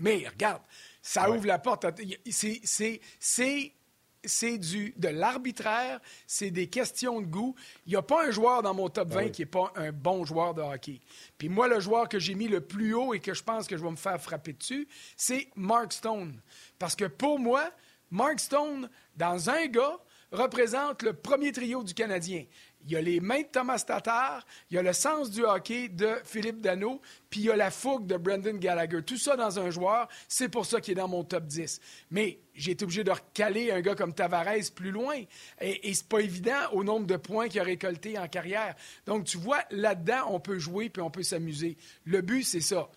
Mais 0.00 0.28
regarde, 0.28 0.62
ça 1.00 1.30
ouvre 1.30 1.46
la 1.46 1.58
porte. 1.58 1.86
C'est 2.30 3.72
c'est 4.26 4.58
du, 4.58 4.92
de 4.96 5.08
l'arbitraire, 5.08 6.00
c'est 6.26 6.50
des 6.50 6.68
questions 6.68 7.20
de 7.20 7.26
goût. 7.26 7.54
Il 7.86 7.90
n'y 7.90 7.96
a 7.96 8.02
pas 8.02 8.26
un 8.26 8.30
joueur 8.30 8.62
dans 8.62 8.74
mon 8.74 8.88
top 8.88 9.08
20 9.08 9.14
ben 9.14 9.30
qui 9.30 9.42
n'est 9.42 9.46
pas 9.46 9.72
un 9.76 9.92
bon 9.92 10.24
joueur 10.24 10.52
de 10.54 10.62
hockey. 10.62 11.00
Puis 11.38 11.48
moi, 11.48 11.68
le 11.68 11.80
joueur 11.80 12.08
que 12.08 12.18
j'ai 12.18 12.34
mis 12.34 12.48
le 12.48 12.60
plus 12.60 12.92
haut 12.94 13.14
et 13.14 13.20
que 13.20 13.34
je 13.34 13.42
pense 13.42 13.66
que 13.66 13.76
je 13.76 13.82
vais 13.82 13.90
me 13.90 13.96
faire 13.96 14.20
frapper 14.20 14.52
dessus, 14.52 14.88
c'est 15.16 15.48
Mark 15.54 15.92
Stone. 15.92 16.40
Parce 16.78 16.96
que 16.96 17.04
pour 17.04 17.38
moi, 17.38 17.70
Mark 18.10 18.40
Stone, 18.40 18.90
dans 19.16 19.48
un 19.48 19.66
gars, 19.66 19.98
représente 20.36 21.02
le 21.02 21.12
premier 21.12 21.52
trio 21.52 21.82
du 21.82 21.94
Canadien 21.94 22.44
il 22.86 22.92
y 22.92 22.96
a 22.96 23.00
les 23.00 23.20
mains 23.20 23.42
de 23.42 23.46
Thomas 23.46 23.82
Tatar, 23.84 24.46
il 24.70 24.76
y 24.76 24.78
a 24.78 24.82
le 24.82 24.92
sens 24.92 25.30
du 25.30 25.44
hockey 25.44 25.88
de 25.88 26.08
Philippe 26.24 26.60
Dano, 26.60 27.00
puis 27.28 27.40
il 27.40 27.46
y 27.46 27.50
a 27.50 27.56
la 27.56 27.70
fougue 27.70 28.06
de 28.06 28.16
Brendan 28.16 28.58
Gallagher. 28.58 29.02
Tout 29.02 29.16
ça 29.16 29.36
dans 29.36 29.58
un 29.58 29.70
joueur, 29.70 30.08
c'est 30.28 30.48
pour 30.48 30.66
ça 30.66 30.80
qu'il 30.80 30.92
est 30.92 30.96
dans 30.96 31.08
mon 31.08 31.24
top 31.24 31.46
10. 31.46 31.80
Mais 32.10 32.38
j'ai 32.54 32.72
été 32.72 32.84
obligé 32.84 33.02
de 33.02 33.10
recaler 33.10 33.72
un 33.72 33.80
gars 33.80 33.96
comme 33.96 34.14
Tavares 34.14 34.70
plus 34.74 34.92
loin. 34.92 35.16
Et, 35.60 35.88
et 35.88 35.94
c'est 35.94 36.08
pas 36.08 36.20
évident 36.20 36.70
au 36.72 36.84
nombre 36.84 37.06
de 37.06 37.16
points 37.16 37.48
qu'il 37.48 37.60
a 37.60 37.64
récolté 37.64 38.18
en 38.18 38.28
carrière. 38.28 38.76
Donc, 39.04 39.24
tu 39.24 39.36
vois, 39.36 39.64
là-dedans, 39.70 40.28
on 40.28 40.38
peut 40.38 40.58
jouer 40.58 40.88
puis 40.88 41.02
on 41.02 41.10
peut 41.10 41.24
s'amuser. 41.24 41.76
Le 42.04 42.20
but, 42.20 42.44
c'est 42.44 42.60
ça. 42.60 42.88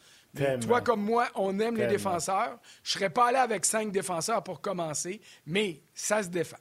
Toi 0.61 0.81
comme 0.81 1.01
moi, 1.01 1.27
on 1.33 1.59
aime 1.59 1.75
les 1.75 1.87
défenseurs. 1.87 2.59
Je 2.83 2.91
serais 2.91 3.09
pas 3.09 3.29
allé 3.29 3.37
avec 3.37 3.65
cinq 3.65 3.91
défenseurs 3.91 4.43
pour 4.43 4.61
commencer, 4.61 5.19
mais 5.47 5.81
ça 5.95 6.21
se 6.21 6.27
défend. 6.27 6.57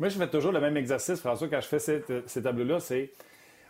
Moi, 0.00 0.08
je 0.08 0.16
fais 0.16 0.28
toujours 0.28 0.50
le 0.50 0.60
même 0.60 0.78
exercice, 0.78 1.20
François, 1.20 1.46
quand 1.48 1.60
je 1.60 1.68
fais 1.68 1.78
ces 1.78 2.42
tableaux-là, 2.42 2.80
c'est 2.80 3.10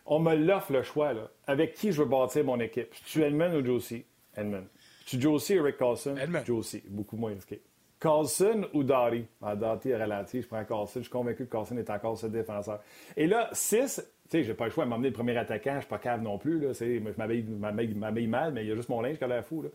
on 0.07 0.21
me 0.21 0.37
l'offre 0.37 0.73
le 0.73 0.85
choix. 0.85 1.13
Là. 1.13 1.29
Avec 1.49 1.75
qui 1.75 1.91
je 1.91 2.01
veux 2.01 2.09
bâtir 2.09 2.45
mon 2.45 2.61
équipe? 2.61 2.95
Tu 3.05 3.23
Edmund 3.23 3.53
ou 3.55 3.67
Josie? 3.67 4.05
Edmund. 4.37 4.67
Tu 5.07 5.21
Josie 5.21 5.59
ou 5.59 5.65
Rick 5.65 5.77
Carlson? 5.77 6.17
Edmund. 6.17 6.47
Josie, 6.47 6.85
beaucoup 6.89 7.17
moins 7.17 7.33
risqué. 7.33 7.61
Carlson 7.99 8.69
ou 8.73 8.85
Dari? 8.85 9.27
Ah, 9.43 9.57
Dari 9.57 9.91
est 9.91 9.97
ralenti, 9.97 10.41
je 10.41 10.47
prends 10.47 10.65
Carlson. 10.65 11.01
Je 11.01 11.05
suis 11.05 11.11
convaincu 11.11 11.47
que 11.47 11.51
Carlson 11.51 11.77
est 11.77 11.91
encore 11.91 12.17
ce 12.17 12.29
défenseur. 12.29 12.81
Et 13.17 13.27
là, 13.27 13.51
6, 13.53 13.97
tu 13.97 14.31
sais, 14.31 14.45
j'ai 14.45 14.55
pas 14.55 14.67
le 14.67 14.71
choix 14.71 14.85
de 14.85 14.91
m'emmener 14.91 15.09
le 15.09 15.15
premier 15.15 15.37
attaquant, 15.37 15.75
je 15.75 15.81
suis 15.81 15.89
pas 15.89 15.99
cave 15.99 16.23
non 16.23 16.39
plus. 16.39 16.61
Là. 16.61 16.73
Je 16.73 17.01
m'habille 17.99 18.29
mal, 18.29 18.53
mais 18.53 18.65
il 18.65 18.69
y 18.69 18.73
a 18.73 18.77
juste 18.77 18.89
mon 18.89 19.01
linge 19.01 19.19
qui 19.19 19.25
a 19.25 19.27
l'air 19.27 19.45
fou. 19.45 19.63
Là. 19.63 19.69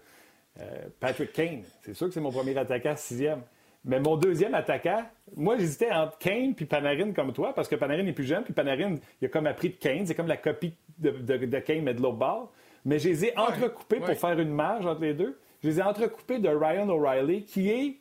Euh, 0.61 0.87
Patrick 1.01 1.33
Kane, 1.33 1.63
c'est 1.81 1.93
sûr 1.93 2.07
que 2.07 2.13
c'est 2.13 2.21
mon 2.21 2.31
premier 2.31 2.57
attaquant, 2.57 2.95
sixième. 2.95 3.41
Mais 3.86 4.00
mon 4.00 4.17
deuxième 4.17 4.56
attaquant, 4.56 5.04
moi, 5.36 5.58
j'hésitais 5.58 5.91
entre 5.91 6.17
Kane 6.17 6.56
puis 6.56 6.65
Panarin 6.65 7.12
comme 7.13 7.34
toi, 7.34 7.54
parce 7.54 7.67
que 7.67 7.76
Panarin 7.76 8.06
est 8.08 8.13
plus 8.13 8.26
jeune, 8.26 8.43
puis 8.43 8.54
Panarin, 8.54 8.95
il 9.21 9.26
a 9.26 9.30
comme 9.30 9.45
appris 9.45 9.69
de 9.69 9.76
Kane. 9.76 10.08
C'est 10.08 10.15
comme 10.15 10.28
la 10.28 10.38
copie 10.38 10.74
de, 10.98 11.12
de, 11.12 11.60
Kane, 11.60 11.84
mais 11.84 11.93
de 11.93 12.02
l'autre 12.02 12.17
bord. 12.17 12.52
Mais 12.84 12.98
je 12.98 13.10
les 13.10 13.26
ai 13.26 13.38
entrecoupés 13.38 14.00
pour 14.00 14.15
faire 14.15 14.39
une 14.39 14.54
marge 14.54 14.86
entre 14.86 15.02
les 15.02 15.13
deux. 15.13 15.39
Je 15.63 15.69
les 15.69 15.80
ai 15.80 15.84
entrecoupés 15.84 16.39
de 16.39 16.50
Ryan 16.50 16.89
O'Reilly, 16.89 17.45
qui 17.45 17.69
est 17.69 17.98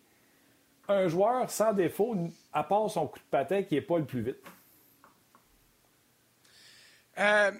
un 0.88 1.06
joueur 1.08 1.50
sans 1.50 1.72
défaut, 1.72 2.16
à 2.52 2.64
part 2.64 2.90
son 2.90 3.06
coup 3.06 3.18
de 3.18 3.24
patin 3.30 3.62
qui 3.62 3.74
n'est 3.74 3.80
pas 3.82 3.98
le 3.98 4.04
plus 4.04 4.22
vite. 4.22 4.42
Euh, 7.18 7.50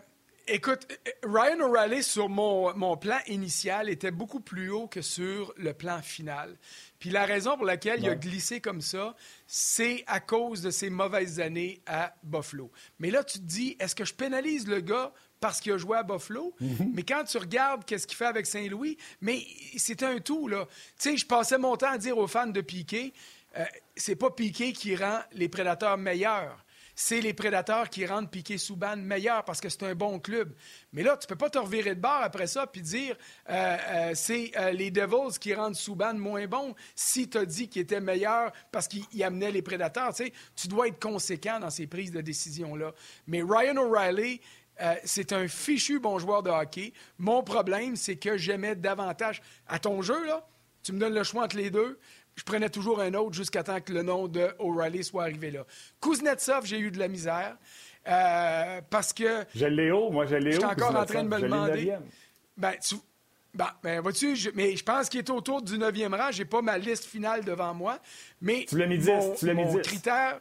Écoute, 0.46 0.86
Ryan 1.22 1.60
O'Reilly, 1.60 2.02
sur 2.02 2.28
mon, 2.28 2.74
mon, 2.76 2.98
plan 2.98 3.18
initial, 3.28 3.88
était 3.88 4.10
beaucoup 4.10 4.40
plus 4.40 4.70
haut 4.70 4.86
que 4.86 5.00
sur 5.00 5.54
le 5.56 5.72
plan 5.72 6.02
final. 6.02 6.58
Puis 6.98 7.08
la 7.08 7.24
raison 7.24 7.56
pour 7.56 7.64
laquelle 7.64 8.00
il 8.00 8.08
a 8.08 8.14
glissé 8.14 8.60
comme 8.60 8.82
ça, 8.82 9.14
c'est 9.46 10.04
à 10.06 10.20
cause 10.20 10.60
de 10.60 10.70
ses 10.70 10.90
mauvaises 10.90 11.40
années 11.40 11.80
à 11.86 12.14
Buffalo. 12.22 12.70
Mais 12.98 13.10
là, 13.10 13.24
tu 13.24 13.38
te 13.38 13.44
dis, 13.44 13.76
est-ce 13.80 13.94
que 13.94 14.04
je 14.04 14.12
pénalise 14.12 14.66
le 14.66 14.80
gars 14.80 15.12
parce 15.40 15.60
qu'il 15.60 15.72
a 15.72 15.78
joué 15.78 15.96
à 15.96 16.02
Buffalo? 16.02 16.54
Mm-hmm. 16.60 16.90
Mais 16.92 17.02
quand 17.04 17.24
tu 17.24 17.38
regardes 17.38 17.84
qu'est-ce 17.86 18.06
qu'il 18.06 18.16
fait 18.16 18.26
avec 18.26 18.44
Saint-Louis, 18.44 18.98
mais 19.22 19.42
c'est 19.78 20.02
un 20.02 20.18
tout, 20.18 20.46
là. 20.48 20.66
Tu 20.98 21.10
sais, 21.10 21.16
je 21.16 21.26
passais 21.26 21.58
mon 21.58 21.76
temps 21.76 21.90
à 21.90 21.98
dire 21.98 22.18
aux 22.18 22.26
fans 22.26 22.46
de 22.46 22.60
Piquet, 22.60 23.14
euh, 23.56 23.64
c'est 23.96 24.16
pas 24.16 24.30
Piquet 24.30 24.72
qui 24.72 24.94
rend 24.96 25.20
les 25.32 25.48
prédateurs 25.48 25.96
meilleurs 25.96 26.63
c'est 26.94 27.20
les 27.20 27.34
prédateurs 27.34 27.90
qui 27.90 28.06
rendent 28.06 28.30
Piquet 28.30 28.58
Souban 28.58 28.96
meilleur 28.96 29.44
parce 29.44 29.60
que 29.60 29.68
c'est 29.68 29.82
un 29.82 29.94
bon 29.94 30.18
club. 30.18 30.52
Mais 30.92 31.02
là, 31.02 31.16
tu 31.16 31.26
peux 31.26 31.36
pas 31.36 31.50
te 31.50 31.58
revirer 31.58 31.94
de 31.94 32.00
bord 32.00 32.20
après 32.22 32.46
ça 32.46 32.66
puis 32.66 32.82
dire 32.82 33.16
euh, 33.50 33.76
euh, 33.88 34.12
c'est 34.14 34.52
euh, 34.56 34.70
les 34.70 34.90
Devils 34.90 35.38
qui 35.40 35.54
rendent 35.54 35.74
Souban 35.74 36.14
moins 36.14 36.46
bon 36.46 36.74
si 36.94 37.28
tu 37.28 37.38
as 37.38 37.44
dit 37.44 37.68
qu'il 37.68 37.82
était 37.82 38.00
meilleur 38.00 38.52
parce 38.70 38.88
qu'il 38.88 39.22
amenait 39.22 39.50
les 39.50 39.62
prédateurs. 39.62 40.14
Tu, 40.14 40.32
tu 40.54 40.68
dois 40.68 40.88
être 40.88 41.00
conséquent 41.00 41.58
dans 41.60 41.70
ces 41.70 41.86
prises 41.86 42.12
de 42.12 42.20
décision-là. 42.20 42.92
Mais 43.26 43.42
Ryan 43.42 43.76
O'Reilly, 43.76 44.40
c'est 45.04 45.32
un 45.32 45.46
fichu 45.46 46.00
bon 46.00 46.18
joueur 46.18 46.42
de 46.42 46.50
hockey. 46.50 46.92
Mon 47.18 47.42
problème, 47.42 47.94
c'est 47.96 48.16
que 48.16 48.36
j'aimais 48.36 48.74
davantage 48.74 49.40
à 49.68 49.78
ton 49.78 50.02
jeu, 50.02 50.26
là. 50.26 50.46
Tu 50.82 50.92
me 50.92 50.98
donnes 50.98 51.14
le 51.14 51.22
choix 51.22 51.44
entre 51.44 51.56
les 51.56 51.70
deux 51.70 51.98
je 52.36 52.42
prenais 52.42 52.68
toujours 52.68 53.00
un 53.00 53.14
autre 53.14 53.34
jusqu'à 53.34 53.62
temps 53.62 53.80
que 53.80 53.92
le 53.92 54.02
nom 54.02 54.28
de 54.28 54.48
O'Reilly 54.58 55.04
soit 55.04 55.24
arrivé 55.24 55.50
là. 55.50 55.64
Kuznetsov, 56.00 56.66
j'ai 56.66 56.78
eu 56.78 56.90
de 56.90 56.98
la 56.98 57.08
misère 57.08 57.56
euh, 58.08 58.80
parce 58.90 59.12
que. 59.12 59.44
J'ai 59.54 59.70
Léo, 59.70 60.10
moi 60.10 60.26
j'ai 60.26 60.40
Léo. 60.40 60.52
Je 60.52 60.56
suis 60.58 60.64
encore 60.64 60.96
en 60.96 61.04
train 61.04 61.24
de 61.24 61.28
me 61.28 61.40
demander. 61.40 61.96
Ben, 62.56 62.74
tu. 62.80 62.96
Ben, 63.54 63.68
ben 63.84 64.00
vois-tu, 64.00 64.36
mais 64.56 64.76
je 64.76 64.82
pense 64.82 65.08
qu'il 65.08 65.20
est 65.20 65.30
autour 65.30 65.62
du 65.62 65.78
9e 65.78 66.16
rang. 66.16 66.32
J'ai 66.32 66.44
pas 66.44 66.60
ma 66.60 66.76
liste 66.76 67.04
finale 67.04 67.44
devant 67.44 67.72
moi. 67.72 68.00
Mais 68.40 68.66
tu 68.68 68.76
l'as 68.76 68.86
mis 68.86 68.98
10. 68.98 69.10
tu 69.38 69.46
l'as 69.46 69.54
mis 69.54 69.66
10. 69.66 69.80
critère. 69.82 70.40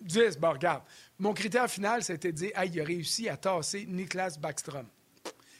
10, 0.00 0.38
bon, 0.38 0.52
regarde. 0.52 0.82
Mon 1.18 1.34
critère 1.34 1.68
final, 1.68 2.02
c'était 2.02 2.32
de 2.32 2.36
dire, 2.36 2.50
ah, 2.54 2.64
il 2.64 2.80
a 2.80 2.84
réussi 2.84 3.28
à 3.28 3.36
tasser 3.36 3.84
Niklas 3.86 4.38
Backstrom. 4.40 4.86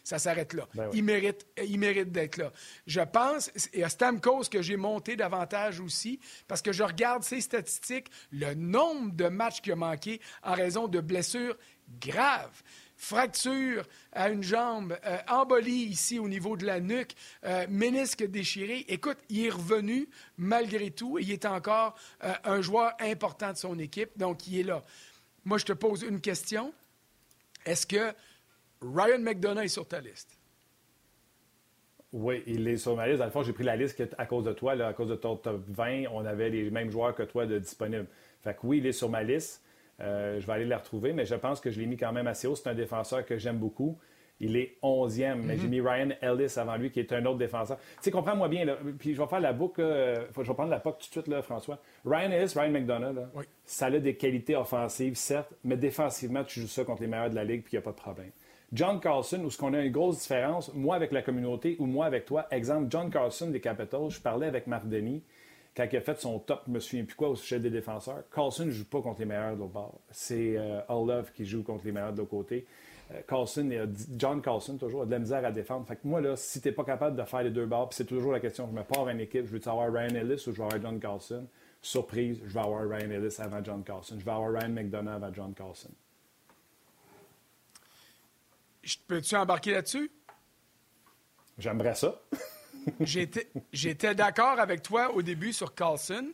Ça 0.02 0.18
s'arrête 0.18 0.54
là. 0.54 0.66
Ben 0.74 0.90
il 0.92 1.04
mérite, 1.04 1.46
il 1.62 1.78
mérite 1.78 2.10
d'être 2.10 2.36
là. 2.36 2.52
Je 2.86 3.00
pense, 3.00 3.50
et 3.72 3.84
à 3.84 3.88
Stamkos 3.88 4.44
que 4.50 4.62
j'ai 4.62 4.76
monté 4.76 5.16
davantage 5.16 5.80
aussi, 5.80 6.20
parce 6.48 6.62
que 6.62 6.72
je 6.72 6.82
regarde 6.82 7.22
ses 7.22 7.40
statistiques, 7.40 8.08
le 8.32 8.54
nombre 8.54 9.12
de 9.12 9.28
matchs 9.28 9.60
qu'il 9.60 9.72
a 9.72 9.76
manqué 9.76 10.20
en 10.42 10.54
raison 10.54 10.88
de 10.88 11.00
blessures 11.00 11.56
graves 12.00 12.62
fracture 13.00 13.86
à 14.12 14.28
une 14.28 14.42
jambe, 14.42 14.96
euh, 15.06 15.18
embolie 15.26 15.84
ici 15.84 16.18
au 16.18 16.28
niveau 16.28 16.54
de 16.58 16.66
la 16.66 16.80
nuque, 16.80 17.14
euh, 17.44 17.66
ménisque 17.70 18.22
déchiré. 18.22 18.84
Écoute, 18.88 19.16
il 19.30 19.46
est 19.46 19.50
revenu 19.50 20.06
malgré 20.36 20.90
tout 20.90 21.18
et 21.18 21.22
il 21.22 21.30
est 21.30 21.46
encore 21.46 21.94
euh, 22.22 22.34
un 22.44 22.60
joueur 22.60 22.92
important 23.00 23.52
de 23.52 23.56
son 23.56 23.78
équipe, 23.78 24.10
donc 24.18 24.46
il 24.46 24.60
est 24.60 24.64
là. 24.64 24.84
Moi, 25.46 25.56
je 25.56 25.64
te 25.64 25.72
pose 25.72 26.02
une 26.02 26.20
question. 26.20 26.74
Est-ce 27.64 27.86
que 27.86 28.12
Ryan 28.82 29.18
McDonough 29.18 29.64
est 29.64 29.68
sur 29.68 29.86
ta 29.86 30.00
liste. 30.00 30.36
Oui, 32.12 32.42
il 32.46 32.66
est 32.66 32.76
sur 32.76 32.96
ma 32.96 33.06
liste. 33.06 33.18
Dans 33.18 33.26
le 33.26 33.30
fond, 33.30 33.42
j'ai 33.42 33.52
pris 33.52 33.64
la 33.64 33.76
liste 33.76 34.02
à 34.18 34.26
cause 34.26 34.44
de 34.44 34.52
toi. 34.52 34.74
Là, 34.74 34.88
à 34.88 34.92
cause 34.92 35.08
de 35.08 35.14
ton 35.14 35.36
top 35.36 35.62
20, 35.68 36.04
on 36.12 36.24
avait 36.24 36.50
les 36.50 36.70
mêmes 36.70 36.90
joueurs 36.90 37.14
que 37.14 37.22
toi 37.22 37.46
de 37.46 37.58
disponibles. 37.58 38.08
Fait 38.42 38.54
que 38.54 38.60
oui, 38.64 38.78
il 38.78 38.86
est 38.86 38.92
sur 38.92 39.08
ma 39.08 39.22
liste. 39.22 39.62
Euh, 40.00 40.40
je 40.40 40.46
vais 40.46 40.54
aller 40.54 40.64
la 40.64 40.78
retrouver, 40.78 41.12
mais 41.12 41.26
je 41.26 41.34
pense 41.34 41.60
que 41.60 41.70
je 41.70 41.78
l'ai 41.78 41.86
mis 41.86 41.96
quand 41.96 42.12
même 42.12 42.26
assez 42.26 42.48
haut. 42.48 42.56
C'est 42.56 42.68
un 42.68 42.74
défenseur 42.74 43.24
que 43.24 43.36
j'aime 43.36 43.58
beaucoup. 43.58 43.98
Il 44.42 44.56
est 44.56 44.78
11e, 44.82 45.34
mais 45.34 45.58
j'ai 45.58 45.64
mhm. 45.64 45.70
mis 45.70 45.80
Ryan 45.82 46.08
Ellis 46.22 46.54
avant 46.56 46.76
lui, 46.76 46.90
qui 46.90 46.98
est 46.98 47.12
un 47.12 47.24
autre 47.26 47.36
défenseur. 47.36 47.76
Tu 47.76 47.84
sais, 48.00 48.10
comprends-moi 48.10 48.48
bien, 48.48 48.64
là, 48.64 48.78
puis 48.98 49.14
je 49.14 49.20
vais 49.20 49.28
faire 49.28 49.40
la 49.40 49.52
boucle, 49.52 49.82
euh, 49.82 50.14
je 50.34 50.40
vais 50.40 50.54
prendre 50.54 50.70
la 50.70 50.80
POC 50.80 50.98
tout 50.98 51.06
de 51.08 51.12
suite, 51.12 51.28
là, 51.28 51.42
François. 51.42 51.78
Ryan 52.06 52.30
Ellis, 52.30 52.54
Ryan 52.56 52.70
McDonough, 52.70 53.28
ça 53.66 53.86
a 53.86 53.98
des 53.98 54.16
qualités 54.16 54.56
offensives, 54.56 55.14
certes, 55.14 55.52
mais 55.62 55.76
défensivement, 55.76 56.42
tu 56.42 56.60
joues 56.60 56.68
ça 56.68 56.84
contre 56.84 57.02
les 57.02 57.08
meilleurs 57.08 57.28
de 57.28 57.34
la 57.34 57.44
Ligue, 57.44 57.62
puis 57.62 57.74
il 57.74 57.76
n'y 57.76 57.80
a 57.80 57.82
pas 57.82 57.90
de 57.90 57.96
problème. 57.96 58.30
John 58.72 59.00
Carlson, 59.00 59.42
où 59.44 59.50
ce 59.50 59.58
qu'on 59.58 59.74
a 59.74 59.80
une 59.80 59.92
grosse 59.92 60.20
différence, 60.20 60.72
moi 60.74 60.94
avec 60.94 61.12
la 61.12 61.22
communauté 61.22 61.76
ou 61.78 61.86
moi 61.86 62.06
avec 62.06 62.24
toi. 62.24 62.46
Exemple, 62.50 62.86
John 62.90 63.10
Carlson 63.10 63.48
des 63.48 63.60
Capitals, 63.60 64.10
je 64.10 64.20
parlais 64.20 64.46
avec 64.46 64.66
Marc 64.66 64.86
Denis 64.88 65.22
quand 65.76 65.86
il 65.90 65.96
a 65.96 66.00
fait 66.00 66.18
son 66.18 66.38
top, 66.38 66.62
je 66.66 66.72
me 66.72 66.80
souviens 66.80 67.04
plus 67.04 67.14
quoi, 67.14 67.28
au 67.28 67.36
sujet 67.36 67.60
des 67.60 67.70
défenseurs. 67.70 68.24
Carlson 68.34 68.66
ne 68.66 68.70
joue 68.70 68.84
pas 68.84 69.00
contre 69.00 69.20
les 69.20 69.26
meilleurs 69.26 69.54
de 69.54 69.60
l'autre 69.60 69.72
bord. 69.72 70.00
C'est 70.10 70.56
euh, 70.56 70.80
Love 70.88 71.32
qui 71.32 71.44
joue 71.44 71.62
contre 71.62 71.84
les 71.84 71.92
meilleurs 71.92 72.12
de 72.12 72.18
l'autre 72.18 72.30
côté. 72.30 72.66
Euh, 73.12 73.20
Carlson, 73.26 73.70
John 74.16 74.42
Carlson, 74.42 74.76
toujours, 74.76 75.02
a 75.02 75.06
de 75.06 75.10
la 75.10 75.18
misère 75.18 75.44
à 75.44 75.52
défendre. 75.52 75.86
Fait 75.86 75.96
que 75.96 76.00
moi, 76.04 76.20
là, 76.20 76.36
si 76.36 76.60
tu 76.60 76.68
n'es 76.68 76.74
pas 76.74 76.84
capable 76.84 77.16
de 77.16 77.22
faire 77.22 77.42
les 77.42 77.50
deux 77.50 77.66
puis 77.66 77.76
c'est 77.90 78.04
toujours 78.04 78.32
la 78.32 78.40
question, 78.40 78.68
je 78.70 78.76
me 78.76 78.84
pars 78.84 79.08
une 79.08 79.20
équipe, 79.20 79.46
je 79.46 79.56
veux 79.56 79.68
avoir 79.68 79.92
Ryan 79.92 80.14
Ellis 80.14 80.44
ou 80.46 80.52
je 80.52 80.56
veux 80.56 80.64
avoir 80.64 80.80
John 80.80 80.98
Carlson? 80.98 81.46
Surprise, 81.82 82.40
je 82.44 82.52
vais 82.52 82.60
avoir 82.60 82.86
Ryan 82.88 83.10
Ellis 83.10 83.36
avant 83.38 83.62
John 83.64 83.82
Carlson. 83.82 84.16
Je 84.18 84.24
vais 84.24 84.30
avoir 84.30 84.52
Ryan 84.52 84.70
McDonough 84.70 85.14
avant 85.14 85.32
John 85.32 85.54
Carlson. 85.54 85.90
Peux-tu 89.06 89.36
embarquer 89.36 89.72
là-dessus? 89.72 90.10
J'aimerais 91.58 91.94
ça. 91.94 92.20
J'étais 93.72 94.14
d'accord 94.14 94.58
avec 94.58 94.82
toi 94.82 95.14
au 95.14 95.22
début 95.22 95.52
sur 95.52 95.74
Carlson. 95.74 96.32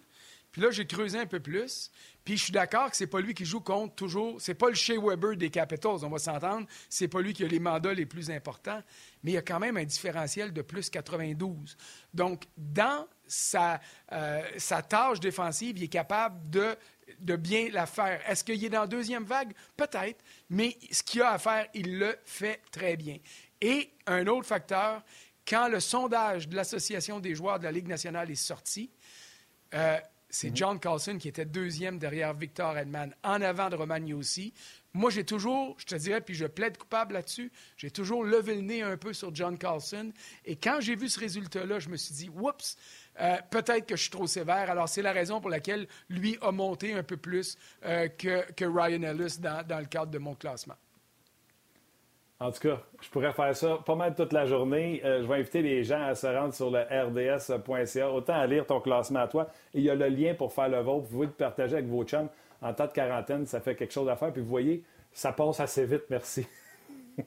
Puis 0.52 0.62
là, 0.62 0.70
j'ai 0.70 0.87
creusé 0.87 1.18
un 1.18 1.26
peu 1.26 1.40
plus. 1.40 1.90
Puis 2.24 2.38
je 2.38 2.44
suis 2.44 2.52
d'accord 2.52 2.90
que 2.90 2.96
c'est 2.96 3.06
pas 3.06 3.20
lui 3.20 3.35
qui 3.35 3.44
joue 3.44 3.61
contre 3.61 3.94
toujours. 3.94 4.40
C'est 4.40 4.54
pas 4.54 4.68
le 4.68 4.74
Shea 4.74 4.98
Weber 4.98 5.37
des 5.37 5.50
Capitals, 5.50 6.02
on 6.02 6.09
va 6.09 6.18
s'entendre. 6.18 6.66
C'est 6.88 7.09
pas 7.09 7.20
lui 7.20 7.35
qui 7.35 7.44
a 7.44 7.46
les 7.46 7.61
mandats 7.61 7.92
les 7.92 8.06
plus 8.06 8.30
importants. 8.30 8.82
Mais 9.22 9.32
il 9.32 9.35
y 9.35 9.38
a 9.38 9.42
quand 9.42 9.61
même 9.61 9.76
un 9.76 9.85
différentiel 9.85 10.52
de 10.52 10.62
plus 10.62 10.88
92. 10.88 11.76
Donc, 12.14 12.44
dans 12.56 13.06
sa, 13.26 13.80
euh, 14.12 14.42
sa 14.56 14.80
tâche 14.80 15.20
défensive, 15.20 15.76
il 15.76 15.85
est 15.85 15.88
capable 15.88 16.48
de 16.48 16.74
de 17.20 17.37
bien 17.37 17.68
la 17.70 17.87
faire. 17.87 18.20
Est-ce 18.29 18.44
qu'il 18.44 18.64
est 18.64 18.68
dans 18.68 18.83
la 18.83 18.87
deuxième 18.87 19.24
vague? 19.24 19.52
Peut-être, 19.76 20.22
mais 20.50 20.76
ce 20.90 21.02
qu'il 21.02 21.22
a 21.22 21.33
à 21.33 21.38
faire, 21.38 21.66
il 21.74 21.98
le 21.98 22.16
fait 22.24 22.61
très 22.70 22.96
bien. 22.96 23.18
Et 23.61 23.90
un 24.07 24.26
autre 24.26 24.46
facteur, 24.46 25.02
quand 25.46 25.68
le 25.68 25.81
sondage 25.81 26.48
de 26.48 26.57
l'Association 26.57 27.20
des 27.20 27.35
joueurs 27.35 27.59
de 27.59 27.64
la 27.64 27.72
Ligue 27.72 27.88
nationale 27.88 28.31
est 28.31 28.35
sorti, 28.35 28.90
euh, 29.74 29.98
c'est 30.28 30.50
mhm. 30.50 30.56
John 30.56 30.80
Carlson 30.80 31.18
qui 31.18 31.28
était 31.28 31.44
deuxième 31.44 31.98
derrière 31.98 32.34
Victor 32.34 32.76
Edman, 32.76 33.14
en 33.22 33.40
avant 33.42 33.68
de 33.68 33.76
Roman 33.76 34.00
aussi. 34.16 34.52
Moi, 34.92 35.10
j'ai 35.10 35.24
toujours, 35.24 35.76
je 35.78 35.84
te 35.84 35.94
dirais, 35.94 36.20
puis 36.20 36.34
je 36.34 36.46
plaide 36.46 36.78
coupable 36.78 37.14
là-dessus, 37.14 37.52
j'ai 37.76 37.90
toujours 37.90 38.24
levé 38.24 38.54
le 38.54 38.62
nez 38.62 38.82
un 38.82 38.96
peu 38.96 39.12
sur 39.12 39.34
John 39.34 39.58
Carlson. 39.58 40.12
Et 40.44 40.56
quand 40.56 40.78
j'ai 40.80 40.96
vu 40.96 41.08
ce 41.08 41.20
résultat-là, 41.20 41.78
je 41.78 41.90
me 41.90 41.96
suis 41.96 42.14
dit, 42.14 42.30
oups, 42.30 42.76
euh, 43.20 43.36
peut-être 43.50 43.86
que 43.86 43.96
je 43.96 44.02
suis 44.02 44.10
trop 44.10 44.26
sévère. 44.26 44.70
Alors, 44.70 44.88
c'est 44.88 45.02
la 45.02 45.12
raison 45.12 45.40
pour 45.40 45.50
laquelle 45.50 45.86
lui 46.08 46.38
a 46.40 46.50
monté 46.50 46.94
un 46.94 47.02
peu 47.02 47.18
plus 47.18 47.58
euh, 47.84 48.08
que, 48.08 48.50
que, 48.52 48.64
Ryan 48.64 49.02
Ellis 49.02 49.38
dans, 49.38 49.66
dans 49.66 49.80
le 49.80 49.86
cadre 49.86 50.10
de 50.10 50.18
mon 50.18 50.34
classement. 50.34 50.76
En 52.38 52.51
tout 52.51 52.61
cas, 52.61 52.83
je 53.01 53.09
pourrais 53.09 53.33
faire 53.33 53.57
ça 53.57 53.79
pas 53.87 53.94
mal 53.94 54.14
toute 54.14 54.33
la 54.35 54.44
journée. 54.44 55.01
Euh, 55.05 55.22
je 55.22 55.27
vais 55.27 55.37
inviter 55.37 55.62
les 55.62 55.85
gens 55.85 56.03
à 56.03 56.14
se 56.14 56.27
rendre 56.27 56.53
sur 56.53 56.70
le 56.70 56.81
rds.ca, 56.81 58.11
autant 58.11 58.35
à 58.35 58.46
lire 58.46 58.66
ton 58.66 58.81
classement 58.81 59.20
à 59.20 59.29
toi. 59.29 59.49
il 59.72 59.83
y 59.83 59.90
a 59.90 59.94
le 59.94 60.09
lien 60.09 60.35
pour 60.35 60.53
faire 60.53 60.68
le 60.68 60.81
vôtre. 60.81 61.07
Vous 61.07 61.12
pouvez 61.14 61.27
le 61.27 61.33
partager 61.33 61.77
avec 61.77 61.87
vos 61.87 62.05
chums 62.05 62.29
en 62.61 62.75
temps 62.75 62.87
de 62.87 62.92
quarantaine. 62.92 63.46
Ça 63.46 63.61
fait 63.61 63.75
quelque 63.75 63.92
chose 63.92 64.09
à 64.11 64.16
faire. 64.16 64.33
Puis 64.33 64.42
vous 64.42 64.49
voyez, 64.49 64.85
ça 65.12 65.33
passe 65.33 65.61
assez 65.61 65.87
vite. 65.87 66.05
Merci. 66.11 66.46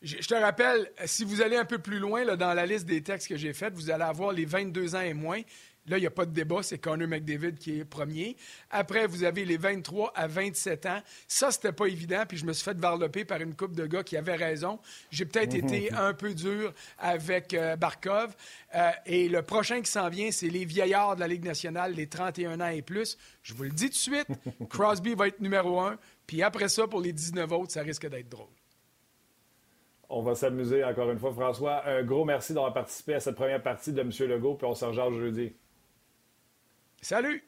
Je 0.00 0.26
te 0.26 0.34
rappelle, 0.34 0.90
si 1.04 1.24
vous 1.24 1.42
allez 1.42 1.56
un 1.56 1.64
peu 1.64 1.78
plus 1.78 1.98
loin 1.98 2.24
là, 2.24 2.36
dans 2.36 2.54
la 2.54 2.64
liste 2.64 2.86
des 2.86 3.02
textes 3.02 3.28
que 3.28 3.36
j'ai 3.36 3.52
faits, 3.52 3.74
vous 3.74 3.90
allez 3.90 4.04
avoir 4.04 4.32
les 4.32 4.46
22 4.46 4.94
ans 4.94 5.02
et 5.02 5.12
moins. 5.12 5.42
Là, 5.86 5.98
il 5.98 6.02
n'y 6.02 6.06
a 6.06 6.10
pas 6.10 6.26
de 6.26 6.30
débat, 6.30 6.62
c'est 6.62 6.78
Connor 6.78 7.08
McDavid 7.08 7.54
qui 7.54 7.80
est 7.80 7.84
premier. 7.84 8.36
Après, 8.70 9.08
vous 9.08 9.24
avez 9.24 9.44
les 9.44 9.56
23 9.56 10.12
à 10.14 10.28
27 10.28 10.86
ans. 10.86 11.00
Ça, 11.26 11.50
c'était 11.50 11.72
pas 11.72 11.86
évident, 11.86 12.22
puis 12.28 12.38
je 12.38 12.46
me 12.46 12.52
suis 12.52 12.62
fait 12.62 12.78
varloper 12.78 13.24
par 13.24 13.40
une 13.40 13.56
coupe 13.56 13.74
de 13.74 13.86
gars 13.86 14.04
qui 14.04 14.16
avaient 14.16 14.36
raison. 14.36 14.78
J'ai 15.10 15.24
peut-être 15.24 15.54
mhm. 15.54 15.64
été 15.64 15.92
un 15.92 16.14
peu 16.14 16.34
dur 16.34 16.72
avec 16.98 17.52
euh, 17.54 17.74
Barkov. 17.74 18.36
Euh, 18.76 18.90
et 19.06 19.28
le 19.28 19.42
prochain 19.42 19.80
qui 19.82 19.90
s'en 19.90 20.08
vient, 20.08 20.30
c'est 20.30 20.48
les 20.48 20.64
vieillards 20.64 21.16
de 21.16 21.20
la 21.20 21.26
Ligue 21.26 21.44
nationale, 21.44 21.94
les 21.94 22.06
31 22.06 22.60
ans 22.60 22.68
et 22.68 22.82
plus. 22.82 23.18
Je 23.42 23.52
vous 23.52 23.64
le 23.64 23.70
dis 23.70 23.86
tout 23.86 23.90
de 23.90 23.94
suite, 23.94 24.28
Crosby 24.70 25.14
va 25.14 25.28
être 25.28 25.40
numéro 25.40 25.80
un. 25.80 25.98
Puis 26.28 26.44
après 26.44 26.68
ça, 26.68 26.86
pour 26.86 27.00
les 27.00 27.12
19 27.12 27.50
autres, 27.50 27.72
ça 27.72 27.82
risque 27.82 28.08
d'être 28.08 28.28
drôle. 28.28 28.46
On 30.08 30.22
va 30.22 30.34
s'amuser 30.34 30.84
encore 30.84 31.10
une 31.10 31.18
fois. 31.18 31.32
François, 31.32 31.88
un 31.88 32.02
gros 32.02 32.24
merci 32.24 32.52
d'avoir 32.52 32.72
participé 32.72 33.14
à 33.14 33.20
cette 33.20 33.34
première 33.34 33.62
partie 33.62 33.92
de 33.92 34.00
M. 34.00 34.10
Legault, 34.28 34.54
puis 34.54 34.66
on 34.66 34.74
se 34.74 34.84
rejoint 34.84 35.10
jeudi. 35.10 35.54
Salut! 37.02 37.42